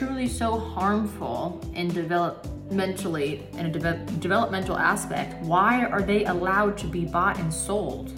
[0.02, 6.88] truly so harmful in developmentally in a de- developmental aspect, why are they allowed to
[6.88, 8.12] be bought and sold?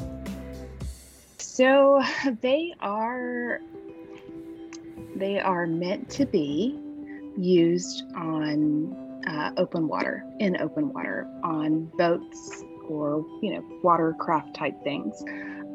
[1.40, 2.02] So
[2.42, 3.60] they are
[5.18, 6.80] they are meant to be
[7.38, 14.82] used on uh, open water in open water on boats or you know watercraft type
[14.86, 15.22] things.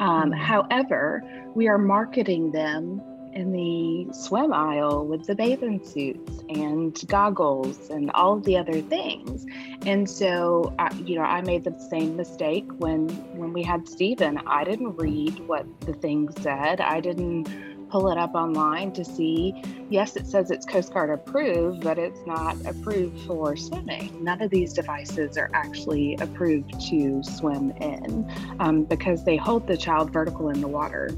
[0.01, 0.33] Um, mm-hmm.
[0.33, 1.23] However,
[1.55, 3.03] we are marketing them
[3.39, 8.81] in the swim aisle with the bathing suits and goggles and all of the other
[8.81, 9.47] things.
[9.87, 14.39] And so, uh, you know, I made the same mistake when when we had Steven.
[14.47, 16.81] I didn't read what the thing said.
[16.81, 17.49] I didn't
[17.91, 19.55] pull it up online to see.
[19.89, 24.23] Yes, it says it's Coast Guard approved, but it's not approved for swimming.
[24.23, 29.77] None of these devices are actually approved to swim in um, because they hold the
[29.77, 31.17] child vertical in the water.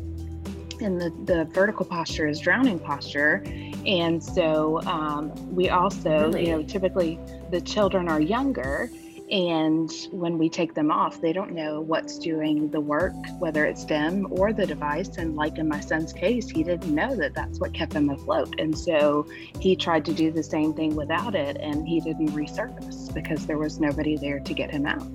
[0.81, 3.43] And the, the vertical posture is drowning posture.
[3.87, 6.47] And so um, we also, really?
[6.47, 7.19] you know, typically
[7.51, 8.91] the children are younger
[9.31, 13.85] and when we take them off, they don't know what's doing the work, whether it's
[13.85, 15.17] them or the device.
[15.19, 18.53] And like in my son's case, he didn't know that that's what kept him afloat.
[18.59, 19.29] And so
[19.61, 23.59] he tried to do the same thing without it, and he didn't resurface because there
[23.59, 25.07] was nobody there to get him out.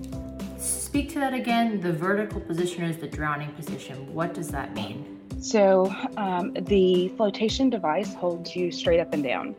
[0.57, 1.81] Speak to that again.
[1.81, 4.13] The vertical position is the drowning position.
[4.13, 5.14] What does that mean?
[5.45, 9.55] So um, the flotation device holds you straight up and down.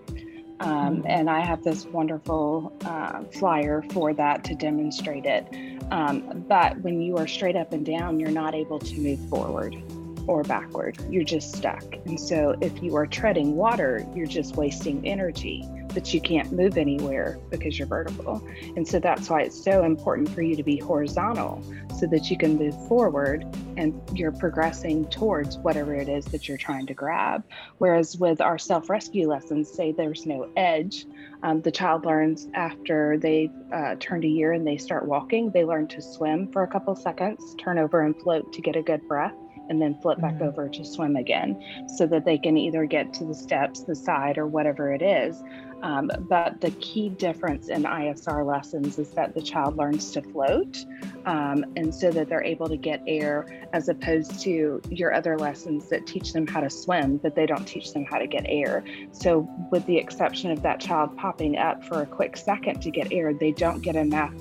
[0.58, 1.06] Um, mm-hmm.
[1.06, 5.46] and I have this wonderful uh, flyer for that to demonstrate it.
[5.92, 9.80] Um, but when you are straight up and down, you're not able to move forward
[10.26, 10.98] or backward.
[11.10, 11.84] You're just stuck.
[12.06, 16.76] And so if you are treading water, you're just wasting energy but you can't move
[16.76, 18.46] anywhere because you're vertical.
[18.76, 21.64] And so that's why it's so important for you to be horizontal
[21.98, 23.46] so that you can move forward
[23.78, 27.44] and you're progressing towards whatever it is that you're trying to grab.
[27.78, 31.06] Whereas with our self rescue lessons, say there's no edge,
[31.42, 35.64] um, the child learns after they've uh, turned a year and they start walking, they
[35.64, 39.08] learn to swim for a couple seconds, turn over and float to get a good
[39.08, 39.32] breath
[39.68, 40.44] and then flip back mm-hmm.
[40.44, 41.62] over to swim again
[41.96, 45.42] so that they can either get to the steps, the side, or whatever it is.
[45.82, 50.84] Um, but the key difference in ISR lessons is that the child learns to float
[51.26, 55.88] um, and so that they're able to get air as opposed to your other lessons
[55.90, 58.82] that teach them how to swim, but they don't teach them how to get air.
[59.12, 63.12] So, with the exception of that child popping up for a quick second to get
[63.12, 64.34] air, they don't get enough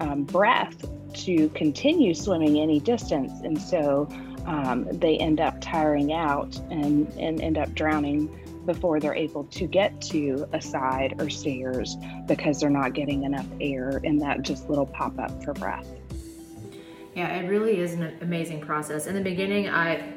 [0.00, 0.84] um, breath
[1.14, 3.32] to continue swimming any distance.
[3.42, 4.08] And so
[4.46, 8.28] um, they end up tiring out and, and end up drowning
[8.66, 13.46] before they're able to get to a side or stairs because they're not getting enough
[13.60, 15.86] air in that just little pop up for breath.
[17.14, 19.06] Yeah, it really is an amazing process.
[19.06, 20.12] In the beginning, I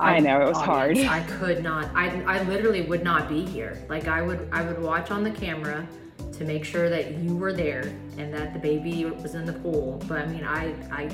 [0.00, 0.96] I, I know it was hard.
[0.96, 1.90] I could not.
[1.94, 3.84] I I literally would not be here.
[3.88, 5.86] Like I would I would watch on the camera
[6.32, 9.52] to to make sure that you were there and that the baby was in the
[9.52, 10.02] pool.
[10.08, 11.08] But I mean, I I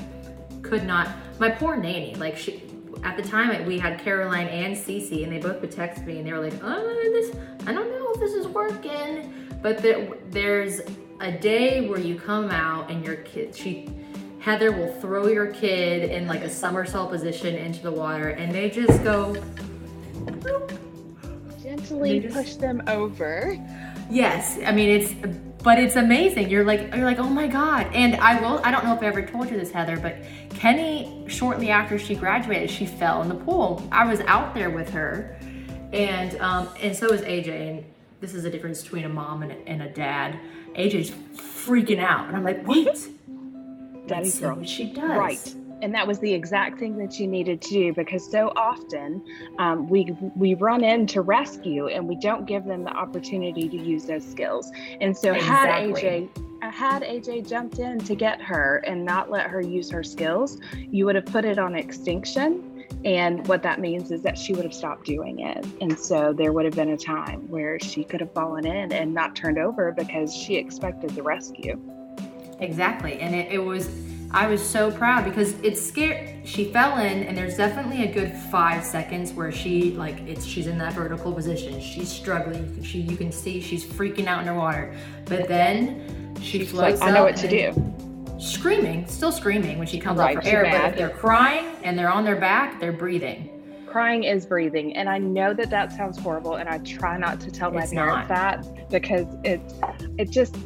[0.62, 1.08] could not.
[1.38, 2.62] My poor nanny, like she.
[3.04, 6.26] At the time, we had Caroline and Cece, and they both would text me, and
[6.26, 10.80] they were like, "Oh, this, I don't know if this is working." But there, there's
[11.20, 13.88] a day where you come out and your kid, she,
[14.40, 18.70] Heather will throw your kid in like a somersault position into the water, and they
[18.70, 19.36] just go.
[21.62, 23.56] Gently just, push them over.
[24.10, 25.14] Yes, I mean it's,
[25.62, 26.48] but it's amazing.
[26.48, 27.88] You're like, you're like, oh my god.
[27.92, 28.60] And I will.
[28.64, 30.16] I don't know if I ever told you this, Heather, but
[30.50, 33.86] Kenny, shortly after she graduated, she fell in the pool.
[33.92, 35.36] I was out there with her,
[35.92, 37.48] and um, and so was AJ.
[37.48, 37.84] And
[38.20, 40.38] this is a difference between a mom and a, and a dad.
[40.74, 43.08] AJ's freaking out, and I'm like, wait.
[44.06, 44.56] Daddy's girl.
[44.56, 45.02] What she does.
[45.02, 49.22] Right and that was the exact thing that you needed to do because so often
[49.58, 53.76] um, we we run in to rescue and we don't give them the opportunity to
[53.76, 54.70] use those skills.
[55.00, 56.28] And so exactly.
[56.62, 60.02] had aj had aj jumped in to get her and not let her use her
[60.02, 60.58] skills
[60.90, 62.84] you would have put it on extinction.
[63.04, 65.64] And what that means is that she would have stopped doing it.
[65.80, 69.14] And so there would have been a time where she could have fallen in and
[69.14, 71.78] not turned over because she expected the rescue.
[72.60, 73.20] Exactly.
[73.20, 73.88] And it, it was
[74.30, 76.46] I was so proud because it's scared.
[76.46, 80.66] She fell in, and there's definitely a good five seconds where she like it's she's
[80.66, 81.80] in that vertical position.
[81.80, 82.82] She's struggling.
[82.82, 87.00] She you can see she's freaking out in her water, but then she floats.
[87.00, 87.94] Like, I know what to do.
[88.38, 90.62] Screaming, still screaming when she comes right, up for air.
[90.62, 90.82] Mad.
[90.82, 93.54] But if they're crying and they're on their back, they're breathing.
[93.86, 97.50] Crying is breathing, and I know that that sounds horrible, and I try not to
[97.50, 98.62] tell my it's parents not.
[98.62, 99.74] that because it's
[100.18, 100.56] it just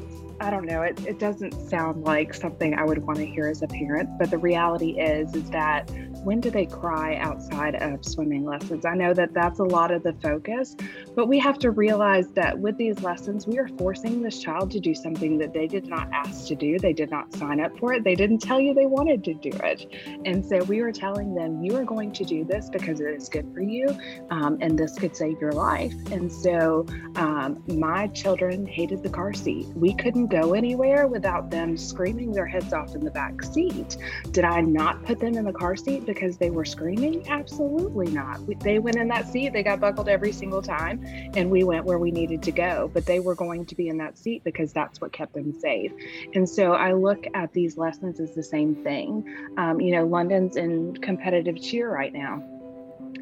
[0.42, 0.82] I don't know.
[0.82, 4.28] It, it doesn't sound like something I would want to hear as a parent, but
[4.28, 5.88] the reality is, is that
[6.24, 8.84] when do they cry outside of swimming lessons?
[8.84, 10.76] I know that that's a lot of the focus,
[11.16, 14.80] but we have to realize that with these lessons, we are forcing this child to
[14.80, 16.78] do something that they did not ask to do.
[16.78, 18.04] They did not sign up for it.
[18.04, 19.86] They didn't tell you they wanted to do it.
[20.24, 23.28] And so we were telling them, you are going to do this because it is
[23.28, 23.88] good for you
[24.30, 25.94] um, and this could save your life.
[26.12, 29.66] And so um, my children hated the car seat.
[29.74, 33.96] We couldn't go anywhere without them screaming their heads off in the back seat.
[34.30, 37.26] Did I not put them in the car seat because they were screaming?
[37.28, 38.40] Absolutely not.
[38.60, 41.98] They went in that seat, they got buckled every single time, and we went where
[41.98, 42.90] we needed to go.
[42.92, 45.92] But they were going to be in that seat because that's what kept them safe.
[46.34, 49.24] And so I look at these lessons as the same thing.
[49.56, 52.42] Um, you know, London's in competitive cheer right now.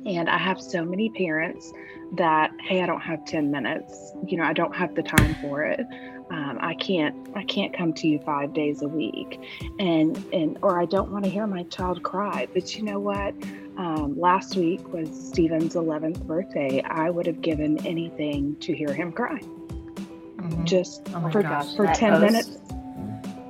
[0.06, 1.72] And I have so many parents
[2.16, 4.12] that, hey, I don't have 10 minutes.
[4.26, 5.80] You know, I don't have the time for it
[6.30, 9.40] um, I can't I can't come to you five days a week,
[9.78, 12.46] and and or I don't want to hear my child cry.
[12.54, 13.34] But you know what?
[13.76, 16.82] Um, last week was Steven's 11th birthday.
[16.82, 19.40] I would have given anything to hear him cry.
[19.40, 20.64] Mm-hmm.
[20.64, 22.20] Just oh for gosh, for 10 post.
[22.20, 22.58] minutes.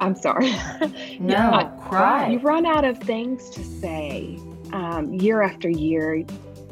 [0.00, 0.52] I'm sorry.
[1.20, 2.28] no, cry.
[2.28, 4.38] You run out of things to say
[4.72, 6.24] um, year after year.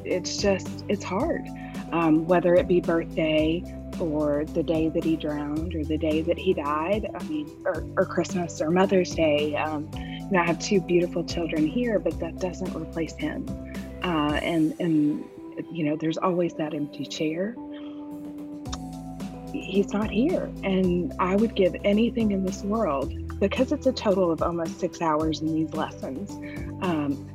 [0.04, 1.46] It's just it's hard.
[1.92, 3.62] Um, whether it be birthday
[4.00, 7.08] or the day that he drowned or the day that he died.
[7.14, 9.56] I mean, or, or Christmas or Mother's Day.
[9.56, 13.46] Um, you know, I have two beautiful children here, but that doesn't replace him.
[14.02, 15.24] Uh, and and
[15.72, 17.54] you know, there's always that empty chair.
[19.52, 24.30] He's not here, and I would give anything in this world because it's a total
[24.30, 26.30] of almost six hours in these lessons,
[26.82, 27.26] um,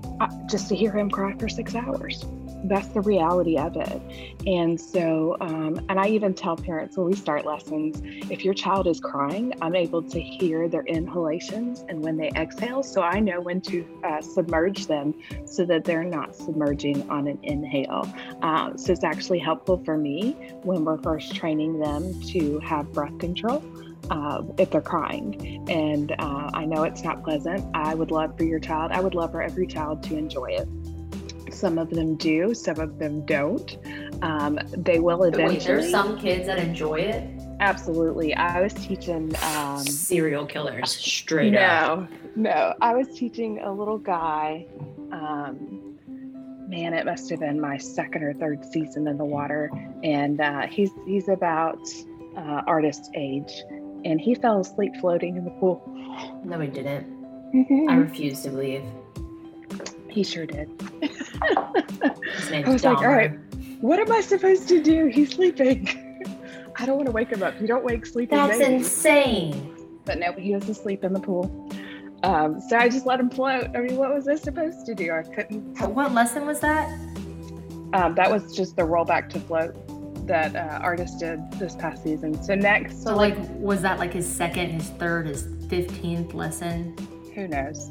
[0.49, 2.23] just to hear him cry for six hours
[2.63, 4.01] that's the reality of it.
[4.47, 8.87] And so, um, and I even tell parents when we start lessons, if your child
[8.87, 12.83] is crying, I'm able to hear their inhalations and when they exhale.
[12.83, 15.13] So I know when to uh, submerge them
[15.45, 18.07] so that they're not submerging on an inhale.
[18.41, 20.31] Uh, so it's actually helpful for me
[20.63, 23.63] when we're first training them to have breath control.
[24.11, 25.63] Uh, if they're crying.
[25.69, 27.63] And uh, I know it's not pleasant.
[27.73, 30.67] I would love for your child, I would love for every child to enjoy it.
[31.53, 33.77] Some of them do, some of them don't.
[34.21, 35.57] Um, they will eventually.
[35.57, 37.29] Wait, there's some kids that enjoy it.
[37.59, 38.33] Absolutely.
[38.35, 42.09] I was teaching um, serial killers straight no, up.
[42.35, 42.73] No, no.
[42.81, 44.65] I was teaching a little guy.
[45.11, 45.97] Um,
[46.67, 49.71] man, it must have been my second or third season in the water,
[50.03, 51.79] and uh, he's he's about
[52.35, 53.63] uh, artist age,
[54.03, 55.83] and he fell asleep floating in the pool.
[56.43, 57.05] No, he didn't.
[57.53, 57.89] Mm-hmm.
[57.89, 58.83] I refuse to believe.
[60.13, 60.69] He sure did.
[61.41, 63.31] I was like, all right,
[63.81, 65.07] what am I supposed to do?
[65.07, 65.87] He's sleeping.
[66.75, 67.59] I don't want to wake him up.
[67.59, 69.75] You don't wake sleeping That's insane.
[70.05, 71.67] But no, he was asleep in the pool.
[72.21, 73.69] Um, so I just let him float.
[73.75, 75.11] I mean, what was I supposed to do?
[75.11, 75.79] I couldn't.
[75.81, 76.89] What lesson was that?
[77.93, 79.75] Um, that was just the rollback to float.
[80.27, 82.41] that uh, artist did this past season.
[82.43, 86.95] So next, so like, was that like his second, his third, his fifteenth lesson?
[87.33, 87.89] Who knows?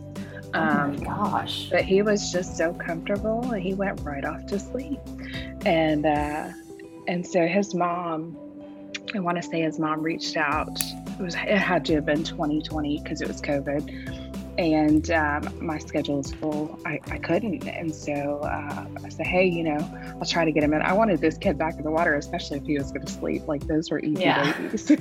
[0.54, 1.68] Oh um, my gosh!
[1.70, 5.00] But he was just so comfortable, and he went right off to sleep.
[5.64, 6.50] And uh,
[7.08, 8.36] and so his mom,
[9.14, 10.78] I want to say his mom reached out.
[11.18, 15.78] It was it had to have been 2020 because it was COVID and um, my
[15.78, 16.78] schedule is full.
[16.84, 17.66] I, I couldn't.
[17.66, 19.78] And so uh, I said, hey, you know,
[20.20, 20.82] I'll try to get him in.
[20.82, 23.48] I wanted this kid back in the water, especially if he was going to sleep.
[23.48, 24.52] Like those were easy yeah.
[24.58, 24.88] babies.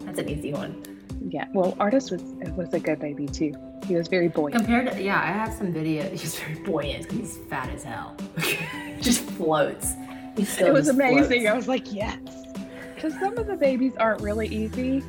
[0.00, 0.93] That's an easy one.
[1.28, 1.46] Yeah.
[1.54, 2.22] Well, Artist was
[2.56, 3.54] was a good baby too.
[3.86, 4.56] He was very buoyant.
[4.56, 6.08] Compared to, yeah, I have some video.
[6.10, 8.16] He's very buoyant he's fat as hell.
[9.00, 9.94] just floats.
[10.36, 11.42] it was amazing.
[11.42, 11.46] Floats.
[11.46, 12.18] I was like, yes.
[12.94, 15.02] Because some of the babies aren't really easy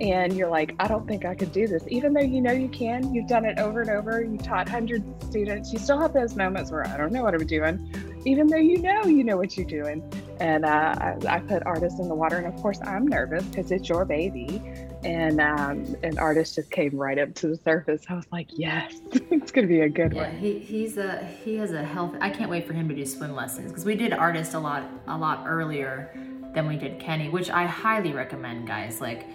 [0.00, 1.84] and you're like, I don't think I could do this.
[1.88, 5.06] Even though you know you can, you've done it over and over, you taught hundreds
[5.06, 8.48] of students, you still have those moments where I don't know what I'm doing, even
[8.48, 10.02] though you know you know what you're doing.
[10.40, 13.70] And uh, I, I, put artists in the water, and of course I'm nervous because
[13.70, 14.60] it's your baby.
[15.04, 18.02] And um, an artist just came right up to the surface.
[18.08, 20.38] I was like, yes, it's gonna be a good yeah, one.
[20.38, 22.14] He, he's a he has a health.
[22.20, 24.84] I can't wait for him to do swim lessons because we did artist a lot
[25.08, 26.12] a lot earlier
[26.54, 29.00] than we did Kenny, which I highly recommend, guys.
[29.00, 29.26] Like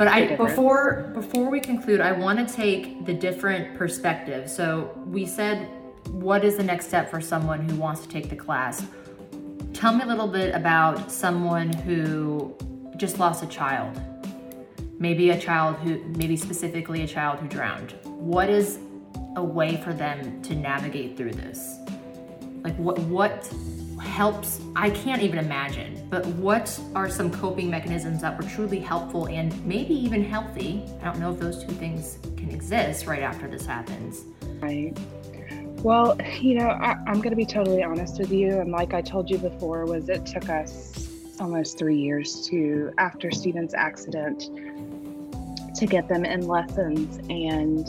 [0.00, 4.50] but I before before we conclude, I want to take the different perspectives.
[4.50, 5.68] So we said,
[6.12, 8.82] what is the next step for someone who wants to take the class?
[9.74, 12.56] Tell me a little bit about someone who
[12.96, 14.00] just lost a child.
[15.00, 17.94] Maybe a child who, maybe specifically a child who drowned.
[18.04, 18.78] What is
[19.34, 21.78] a way for them to navigate through this?
[22.62, 23.52] Like what what
[24.00, 29.28] helps i can't even imagine but what are some coping mechanisms that were truly helpful
[29.28, 33.46] and maybe even healthy i don't know if those two things can exist right after
[33.46, 34.24] this happens
[34.60, 34.96] right
[35.82, 39.02] well you know I, i'm going to be totally honest with you and like i
[39.02, 44.48] told you before was it took us almost three years to after steven's accident
[45.74, 47.86] to get them in lessons and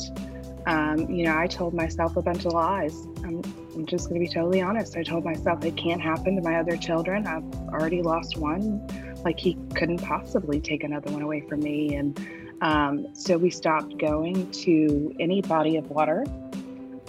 [0.67, 3.41] um, you know i told myself a bunch of lies I'm,
[3.75, 4.97] I'm just going to be totally honest.
[4.97, 7.27] I told myself it can't happen to my other children.
[7.27, 8.85] I've already lost one.
[9.23, 11.95] Like he couldn't possibly take another one away from me.
[11.95, 12.19] And
[12.61, 16.25] um, so we stopped going to any body of water.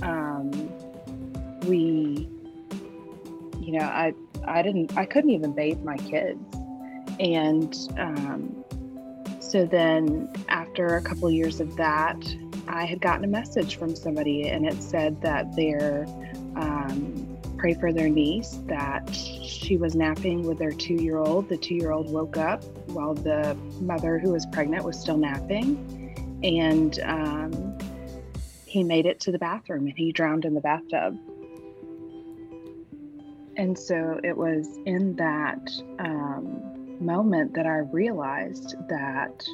[0.03, 0.51] Um,
[1.66, 2.29] we,
[3.59, 4.14] you know, I,
[4.45, 6.41] I didn't, I couldn't even bathe my kids.
[7.18, 8.61] And um,
[9.53, 12.16] so then after a couple years of that,
[12.68, 16.07] I had gotten a message from somebody and it said that they're
[16.57, 21.50] um, pray for their niece that she was napping with their two year old.
[21.50, 26.40] The two year old woke up while the mother who was pregnant was still napping.
[26.42, 27.78] And um,
[28.64, 31.18] he made it to the bathroom and he drowned in the bathtub.
[33.59, 36.72] And so it was in that um,
[37.03, 39.44] moment that I realized that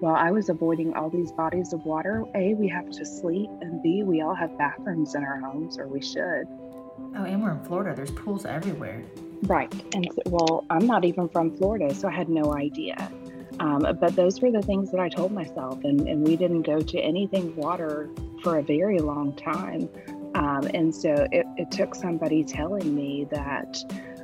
[0.00, 3.82] while I was avoiding all these bodies of water, A, we have to sleep, and
[3.82, 6.46] B, we all have bathrooms in our homes, or we should.
[7.16, 7.94] Oh, and we're in Florida.
[7.94, 9.02] There's pools everywhere.
[9.42, 9.72] Right.
[9.94, 13.10] And well, I'm not even from Florida, so I had no idea.
[13.58, 16.80] Um, but those were the things that I told myself, and, and we didn't go
[16.80, 18.08] to anything water
[18.42, 19.88] for a very long time.
[20.34, 23.76] Um, and so it, it, took somebody telling me that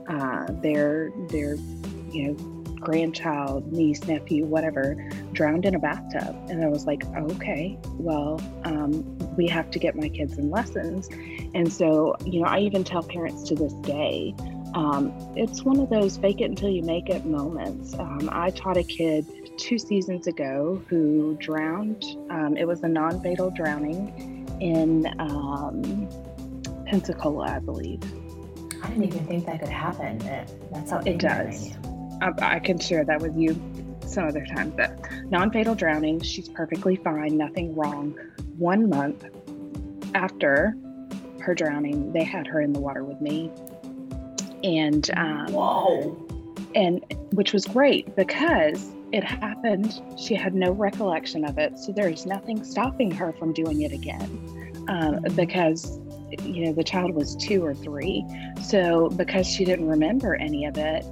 [0.09, 1.57] uh, their their
[2.13, 2.56] you know
[2.87, 4.95] grandchild, niece, nephew, whatever,
[5.33, 6.37] drowned in a bathtub.
[6.49, 11.09] And I was like, okay, well, um, we have to get my kids in lessons.
[11.53, 14.37] And so, you know, I even tell parents to this day,
[14.75, 17.93] um, it's one of those fake it until you make it moments.
[17.95, 19.27] Um, I taught a kid
[19.59, 22.05] two seasons ago who drowned.
[22.31, 26.09] Um, it was a non fatal drowning in um,
[26.87, 28.01] Pensacola, I believe.
[28.85, 30.19] I didn't even think that could happen.
[30.71, 31.75] That's how it does.
[32.21, 33.61] I, I can share that with you
[34.07, 34.71] some other time.
[34.71, 34.99] But
[35.31, 38.17] non fatal drowning, she's perfectly fine, nothing wrong.
[38.59, 39.25] One month
[40.15, 40.77] after
[41.41, 43.51] her drowning, they had her in the water with me.
[44.65, 46.23] And, um, whoa.
[46.75, 50.03] And which was great because it happened.
[50.19, 51.79] She had no recollection of it.
[51.79, 54.43] So there's nothing stopping her from doing it again.
[54.89, 55.35] Um, mm-hmm.
[55.35, 56.01] because
[56.43, 58.25] you know the child was two or three
[58.63, 61.05] so because she didn't remember any of it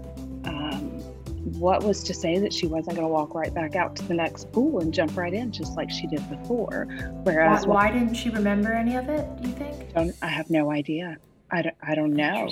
[1.59, 4.14] what was to say that she wasn't going to walk right back out to the
[4.14, 6.86] next pool and jump right in just like she did before?
[7.22, 9.26] Whereas, why, why didn't she remember any of it?
[9.40, 10.14] Do you think?
[10.22, 11.16] I have no idea.
[11.51, 12.51] I don't, I don't know.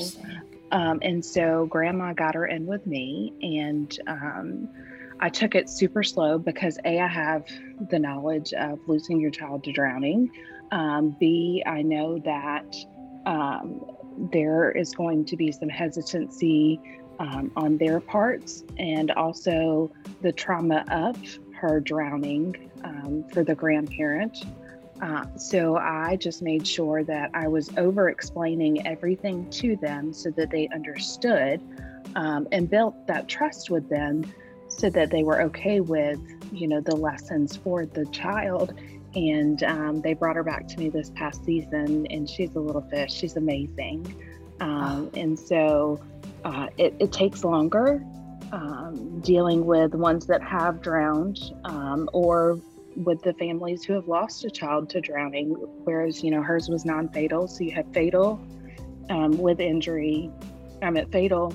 [0.70, 4.68] Um, and so grandma got her in with me, and um,
[5.20, 7.46] I took it super slow because A, I have
[7.90, 10.30] the knowledge of losing your child to drowning.
[10.70, 12.74] Um, B, I know that
[13.26, 13.84] um,
[14.32, 16.80] there is going to be some hesitancy
[17.22, 19.90] um, on their parts and also
[20.22, 21.16] the trauma of
[21.52, 24.44] her drowning um, for the grandparent.
[25.00, 30.30] Uh, so I just made sure that I was over explaining everything to them so
[30.30, 31.60] that they understood
[32.16, 34.24] um, and built that trust with them
[34.68, 36.18] so that they were okay with,
[36.50, 38.74] you know, the lessons for the child.
[39.14, 42.80] And um, they brought her back to me this past season, and she's a little
[42.80, 43.12] fish.
[43.12, 44.16] She's amazing.
[44.60, 45.18] Um, oh.
[45.18, 46.00] And so
[46.44, 48.04] uh, it, it, takes longer
[48.52, 52.60] um, dealing with ones that have drowned um, or
[52.96, 55.50] with the families who have lost a child to drowning,
[55.84, 57.48] whereas, you know, hers was non fatal.
[57.48, 58.40] So you have fatal
[59.10, 60.30] um, with injury,
[60.82, 61.54] I'm at fatal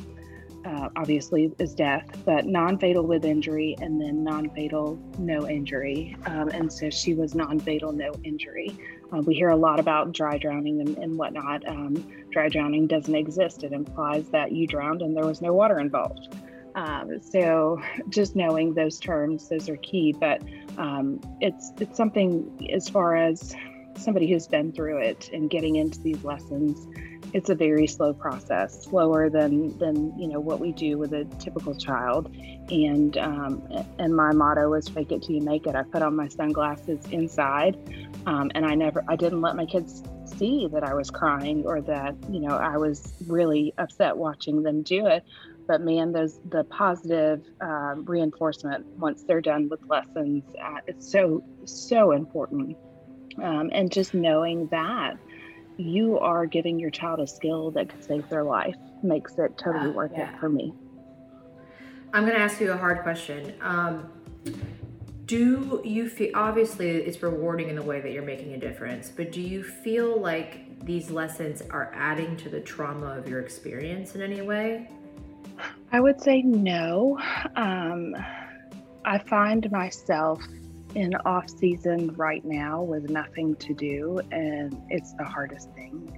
[0.67, 6.15] uh, obviously is death, but non-fatal with injury, and then non-fatal no injury.
[6.25, 8.77] Um, and so she was non-fatal no injury.
[9.13, 11.65] Uh, we hear a lot about dry drowning and, and whatnot.
[11.67, 12.05] Um,
[12.37, 13.63] dry drowning doesn't exist.
[13.63, 16.35] It implies that you drowned and there was no water involved.
[16.75, 20.13] Um, so just knowing those terms, those are key.
[20.13, 20.43] But
[20.77, 23.55] um, it's it's something as far as
[23.95, 26.87] somebody who's been through it and getting into these lessons
[27.33, 31.25] it's a very slow process, slower than than you know what we do with a
[31.39, 32.33] typical child.
[32.69, 33.67] And um,
[33.99, 37.05] and my motto is "fake it till you make it." I put on my sunglasses
[37.11, 37.75] inside,
[38.25, 41.81] um, and I never, I didn't let my kids see that I was crying or
[41.81, 45.23] that you know I was really upset watching them do it.
[45.67, 51.43] But man, those the positive um, reinforcement once they're done with lessons, uh, it's so
[51.65, 52.77] so important.
[53.41, 55.17] Um, and just knowing that
[55.77, 59.91] you are giving your child a skill that could save their life makes it totally
[59.91, 60.33] uh, worth yeah.
[60.33, 60.73] it for me.
[62.13, 63.53] I'm going to ask you a hard question.
[63.61, 64.09] Um,
[65.27, 69.31] do you feel obviously it's rewarding in the way that you're making a difference, but
[69.31, 74.21] do you feel like these lessons are adding to the trauma of your experience in
[74.21, 74.89] any way?
[75.91, 77.19] I would say no.
[77.57, 78.15] Um,
[79.03, 80.41] I find myself
[80.95, 86.17] in off season right now with nothing to do, and it's the hardest thing.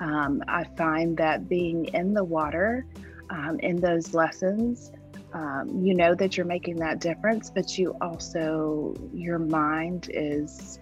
[0.00, 2.86] Um, I find that being in the water
[3.30, 4.92] um, in those lessons,
[5.32, 10.78] um, you know that you're making that difference, but you also your mind is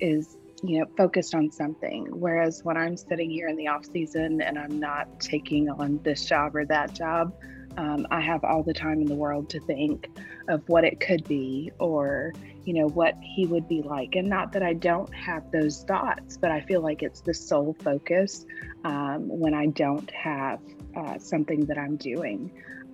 [0.00, 2.06] is you know focused on something.
[2.10, 6.24] Whereas when I'm sitting here in the off season and I'm not taking on this
[6.24, 7.34] job or that job,
[7.76, 10.10] um, I have all the time in the world to think
[10.48, 12.32] of what it could be or
[12.64, 16.36] you know what he would be like and not that i don't have those thoughts
[16.36, 18.44] but i feel like it's the sole focus
[18.84, 20.60] um, when i don't have
[20.96, 22.50] uh, something that i'm doing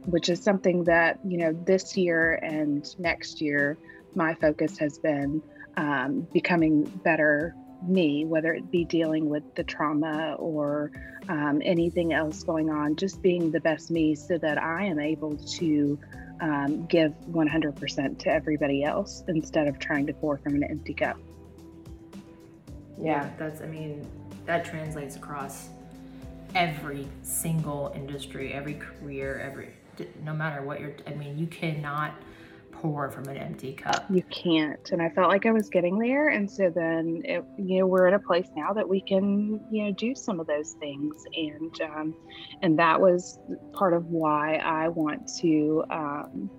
[0.07, 3.79] which is something that you know this year and next year
[4.15, 5.43] my focus has been
[5.77, 7.55] um, becoming better
[7.87, 10.91] me, whether it be dealing with the trauma or
[11.29, 15.37] um, anything else going on, just being the best me so that I am able
[15.37, 15.99] to
[16.41, 21.19] um, give 100% to everybody else instead of trying to pour from an empty cup.
[23.01, 24.07] Yeah, that's, I mean,
[24.47, 25.69] that translates across
[26.55, 29.71] every single industry, every career, every,
[30.25, 32.15] no matter what you're, I mean, you cannot
[32.73, 34.05] pour from an empty cup.
[34.11, 34.91] You can't.
[34.91, 36.29] And I felt like I was getting there.
[36.29, 39.85] And so then, it, you know, we're at a place now that we can, you
[39.85, 41.25] know, do some of those things.
[41.35, 42.15] And, um,
[42.63, 43.39] and that was
[43.73, 46.51] part of why I want to, um,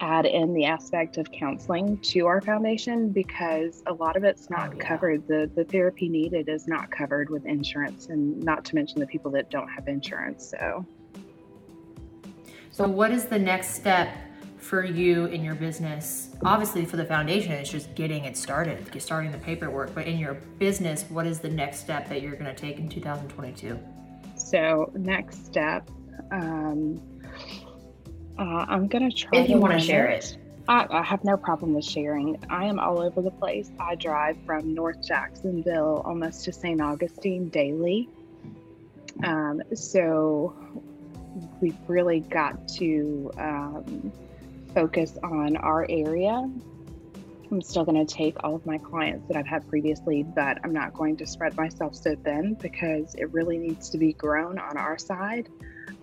[0.00, 4.70] add in the aspect of counseling to our foundation because a lot of it's not
[4.70, 4.88] oh, yeah.
[4.88, 5.28] covered.
[5.28, 9.30] The the therapy needed is not covered with insurance and not to mention the people
[9.30, 10.52] that don't have insurance.
[10.58, 10.84] So
[12.72, 14.08] So what is the next step
[14.56, 16.30] for you in your business?
[16.42, 19.94] Obviously, for the foundation, it's just getting it started, starting the paperwork.
[19.94, 22.88] But in your business, what is the next step that you're going to take in
[22.88, 23.78] 2022?
[24.36, 25.86] So, next step,
[26.30, 26.98] um,
[28.38, 29.40] uh, I'm going to try.
[29.40, 30.38] If you want to share it.
[30.66, 32.42] I, I, have no problem with sharing.
[32.48, 33.70] I am all over the place.
[33.80, 36.80] I drive from North Jacksonville almost to St.
[36.80, 38.08] Augustine daily.
[39.24, 40.54] Um, so
[41.60, 44.12] we've really got to um,
[44.74, 46.48] focus on our area.
[47.50, 50.72] I'm still going to take all of my clients that I've had previously, but I'm
[50.72, 54.78] not going to spread myself so thin because it really needs to be grown on
[54.78, 55.50] our side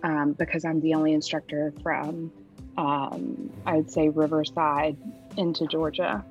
[0.04, 2.30] um, because I'm the only instructor from,
[2.76, 4.96] um, I would say, Riverside
[5.36, 6.24] into Georgia.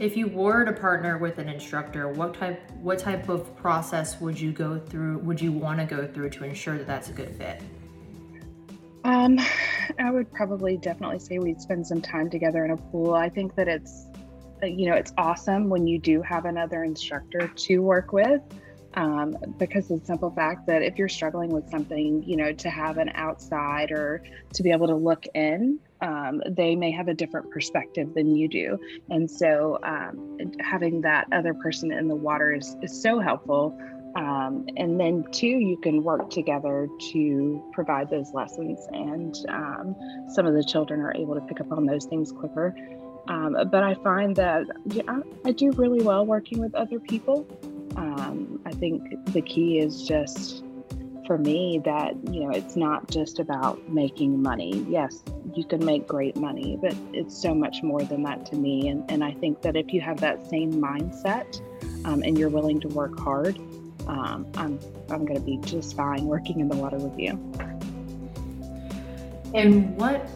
[0.00, 4.38] If you were to partner with an instructor, what type what type of process would
[4.38, 5.18] you go through?
[5.18, 7.60] Would you want to go through to ensure that that's a good fit?
[9.02, 9.40] Um,
[9.98, 13.14] I would probably definitely say we'd spend some time together in a pool.
[13.14, 14.06] I think that it's,
[14.62, 18.40] uh, you know, it's awesome when you do have another instructor to work with.
[18.98, 22.68] Um, because of the simple fact that if you're struggling with something, you know, to
[22.68, 24.24] have an outside or
[24.54, 28.48] to be able to look in, um, they may have a different perspective than you
[28.48, 28.76] do.
[29.08, 33.78] And so um, having that other person in the water is, is so helpful.
[34.16, 39.94] Um, and then, two, you can work together to provide those lessons, and um,
[40.28, 42.74] some of the children are able to pick up on those things quicker.
[43.28, 47.46] Um, but I find that yeah, I, I, do really well working with other people.
[47.96, 50.64] Um, I think the key is just
[51.26, 54.84] for me that you know it's not just about making money.
[54.88, 55.22] Yes
[55.54, 58.88] you can make great money but it's so much more than that to me.
[58.88, 61.60] And, and i think that if you have that same mindset
[62.04, 63.58] um, and you're willing to work hard
[64.06, 64.78] um, i'm
[65.10, 67.32] i'm going to be just fine working in the water with you.
[69.54, 70.28] And what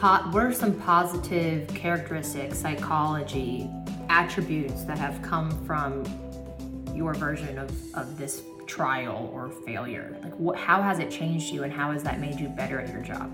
[0.00, 3.68] what are some positive characteristics psychology
[4.10, 6.04] attributes that have come from
[6.94, 10.18] your version of, of this trial or failure?
[10.22, 12.92] Like, what, how has it changed you, and how has that made you better at
[12.92, 13.30] your job?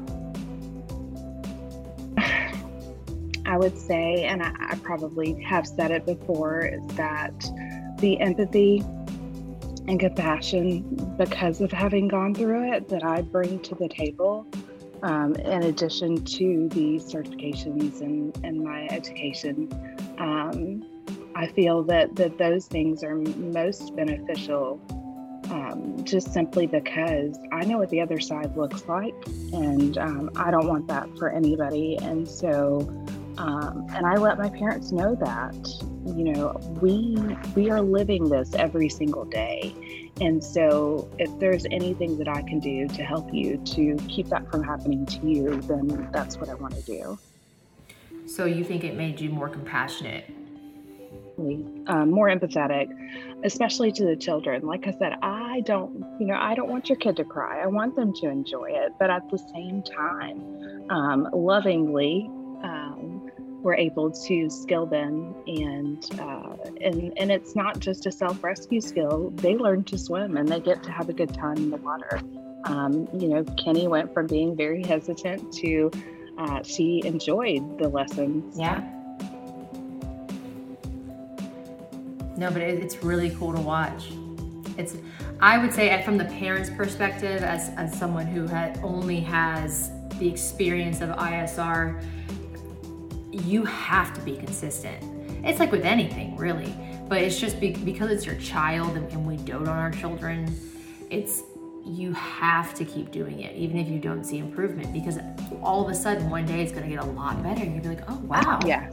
[3.46, 7.34] I would say, and I, I probably have said it before, is that
[7.98, 8.84] the empathy
[9.88, 10.82] and compassion
[11.16, 14.46] because of having gone through it that I bring to the table,
[15.02, 19.95] um, in addition to the certifications and, and my education.
[20.18, 20.84] Um,
[21.34, 24.80] I feel that, that those things are most beneficial
[25.50, 29.14] um, just simply because I know what the other side looks like,
[29.52, 31.96] and um, I don't want that for anybody.
[32.00, 32.80] And so,
[33.38, 35.54] um, and I let my parents know that,
[36.16, 37.16] you know, we
[37.54, 39.74] we are living this every single day.
[40.20, 44.50] And so, if there's anything that I can do to help you to keep that
[44.50, 47.18] from happening to you, then that's what I want to do.
[48.26, 50.24] So, you think it made you more compassionate
[51.38, 52.88] um, more empathetic,
[53.44, 54.66] especially to the children.
[54.66, 57.62] Like I said, I don't, you know, I don't want your kid to cry.
[57.62, 62.30] I want them to enjoy it, but at the same time, um, lovingly,
[62.62, 63.30] um,
[63.62, 68.80] we're able to skill them, and uh, and and it's not just a self rescue
[68.80, 69.30] skill.
[69.34, 72.20] They learn to swim, and they get to have a good time in the water.
[72.64, 75.90] Um, you know, Kenny went from being very hesitant to
[76.38, 78.58] uh, she enjoyed the lessons.
[78.58, 78.92] Yeah
[82.36, 84.12] No, but it, it's really cool to watch.
[84.76, 84.96] It's,
[85.40, 90.28] I would say, from the parents' perspective, as, as someone who had only has the
[90.28, 92.02] experience of ISR,
[93.32, 95.02] you have to be consistent.
[95.44, 96.74] It's like with anything, really,
[97.08, 100.54] but it's just be, because it's your child and, and we dote on our children.
[101.10, 101.42] It's
[101.86, 105.18] you have to keep doing it, even if you don't see improvement, because
[105.62, 107.82] all of a sudden one day it's going to get a lot better, and you'll
[107.82, 108.90] be like, "Oh wow, yeah,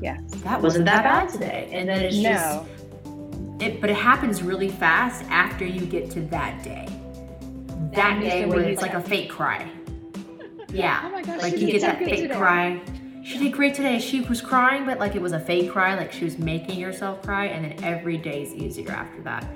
[0.00, 0.18] Yeah.
[0.42, 2.30] that wasn't that bad today," and then it's no.
[2.30, 6.86] just it, but it happens really fast after you get to that day.
[7.94, 9.68] That day where it's like a fake cry.
[10.70, 11.02] Yeah.
[11.04, 12.34] Oh my gosh, like you get that fake today.
[12.34, 12.82] cry.
[13.22, 14.00] She did great today.
[14.00, 17.22] She was crying, but like it was a fake cry, like she was making herself
[17.22, 19.46] cry, and then every day is easier after that.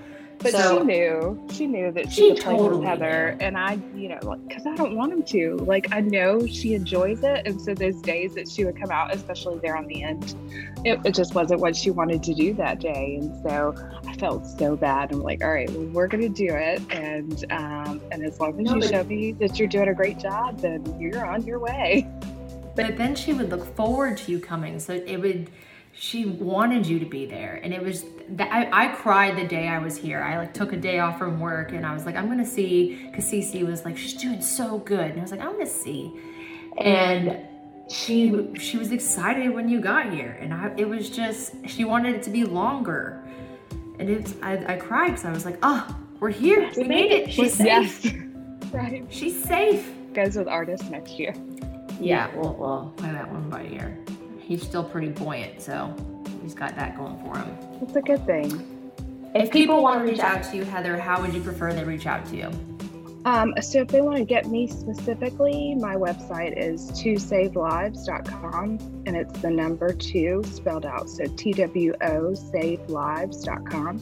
[0.40, 3.46] But so, she knew, she knew that she, she could totally play with Heather, knew.
[3.46, 5.56] and I, you know, because I don't want him to.
[5.56, 9.12] Like I know she enjoys it, and so those days that she would come out,
[9.12, 10.36] especially there on the end,
[10.84, 13.74] it, it just wasn't what she wanted to do that day, and so
[14.06, 15.10] I felt so bad.
[15.10, 18.70] I'm like, all right, well, we're gonna do it, and um, and as long as
[18.70, 22.08] no, you show me that you're doing a great job, then you're on your way.
[22.76, 25.50] But then she would look forward to you coming, so it would
[26.00, 27.60] she wanted you to be there.
[27.62, 30.22] And it was that I, I, cried the day i was here.
[30.22, 33.06] I like took a day off from work and i was like i'm gonna see
[33.06, 35.10] because Cece was like she's doing so good.
[35.10, 36.14] And i was like i'm gonna see.
[36.78, 37.38] And
[37.90, 40.38] she she was excited when you got here.
[40.40, 43.20] And I, it was just she wanted it to be longer.
[43.98, 46.70] And it's i, I cried because i was like oh we're here.
[46.76, 47.32] We made it.
[47.32, 48.04] she's safe.
[48.04, 48.14] yes.
[48.72, 49.06] right.
[49.08, 49.88] She's safe.
[50.12, 51.34] Goes with artists next year.
[52.00, 53.98] Yeah we'll, we'll play that one by ear
[54.48, 55.94] he's still pretty buoyant, so
[56.42, 57.54] he's got that going for him.
[57.82, 58.64] It's a good thing.
[59.34, 62.06] If people want to reach out to you, Heather, how would you prefer they reach
[62.06, 62.50] out to you?
[63.26, 69.38] Um, so if they want to get me specifically, my website is twosavelives.com and it's
[69.40, 71.10] the number two spelled out.
[71.10, 74.00] So T-W-O savelives.com.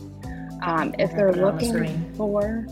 [0.62, 2.66] Um, if they're looking the for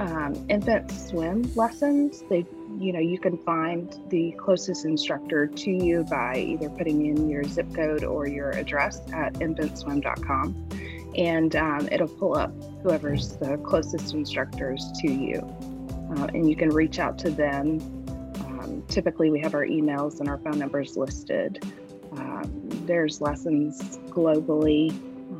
[0.00, 2.44] um, infant swim lessons, they
[2.80, 7.44] you know, you can find the closest instructor to you by either putting in your
[7.44, 10.68] zip code or your address at infantswim.com.
[11.14, 15.40] And um, it'll pull up whoever's the closest instructors to you.
[16.16, 17.80] Uh, and you can reach out to them.
[18.46, 21.62] Um, typically, we have our emails and our phone numbers listed.
[22.12, 22.50] Um,
[22.86, 24.90] there's lessons globally.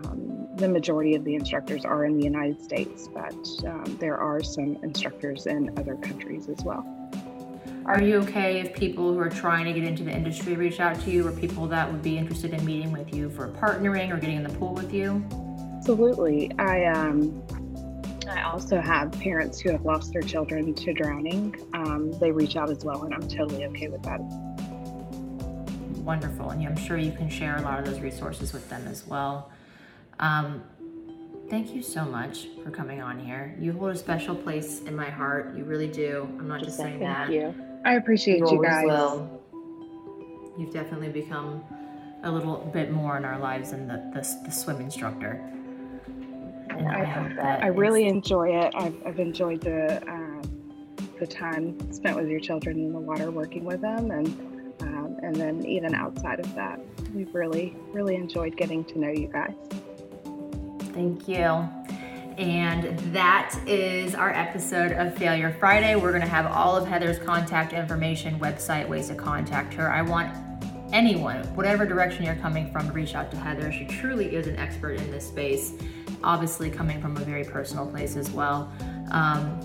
[0.04, 3.34] Um, the majority of the instructors are in the United States, but
[3.66, 6.99] um, there are some instructors in other countries as well.
[7.86, 11.00] Are you okay if people who are trying to get into the industry reach out
[11.00, 14.18] to you or people that would be interested in meeting with you for partnering or
[14.18, 15.24] getting in the pool with you?
[15.78, 16.52] Absolutely.
[16.58, 17.42] I um,
[18.28, 21.56] I also have parents who have lost their children to drowning.
[21.72, 24.20] Um, they reach out as well, and I'm totally okay with that.
[26.04, 29.06] Wonderful, and I'm sure you can share a lot of those resources with them as
[29.06, 29.50] well.
[30.18, 30.62] Um,
[31.48, 33.56] thank you so much for coming on here.
[33.58, 35.56] You hold a special place in my heart.
[35.56, 36.28] You really do.
[36.38, 37.28] I'm not just, saying that.
[37.28, 37.69] Thank you.
[37.84, 38.84] I appreciate You you, guys.
[38.84, 39.40] will.
[40.58, 41.64] You've definitely become
[42.22, 45.40] a little bit more in our lives than the, the, the swim instructor.
[46.70, 48.72] And I, I, hope that I really enjoy it.
[48.76, 50.42] I've, I've enjoyed the um,
[51.18, 54.28] the time spent with your children in the water, working with them, and
[54.82, 56.80] um, and then even outside of that,
[57.14, 59.54] we've really really enjoyed getting to know you guys.
[60.92, 61.68] Thank you.
[62.40, 65.94] And that is our episode of Failure Friday.
[65.94, 69.92] We're going to have all of Heather's contact information, website, ways to contact her.
[69.92, 70.34] I want
[70.90, 73.70] anyone, whatever direction you're coming from, to reach out to Heather.
[73.70, 75.74] She truly is an expert in this space,
[76.24, 78.72] obviously, coming from a very personal place as well.
[79.10, 79.60] Um,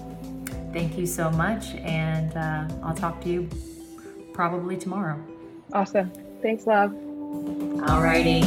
[0.74, 3.50] thank you so much, and uh, I'll talk to you
[4.34, 5.18] probably tomorrow.
[5.72, 6.12] Awesome.
[6.42, 6.92] Thanks, love.
[6.92, 8.44] Alrighty.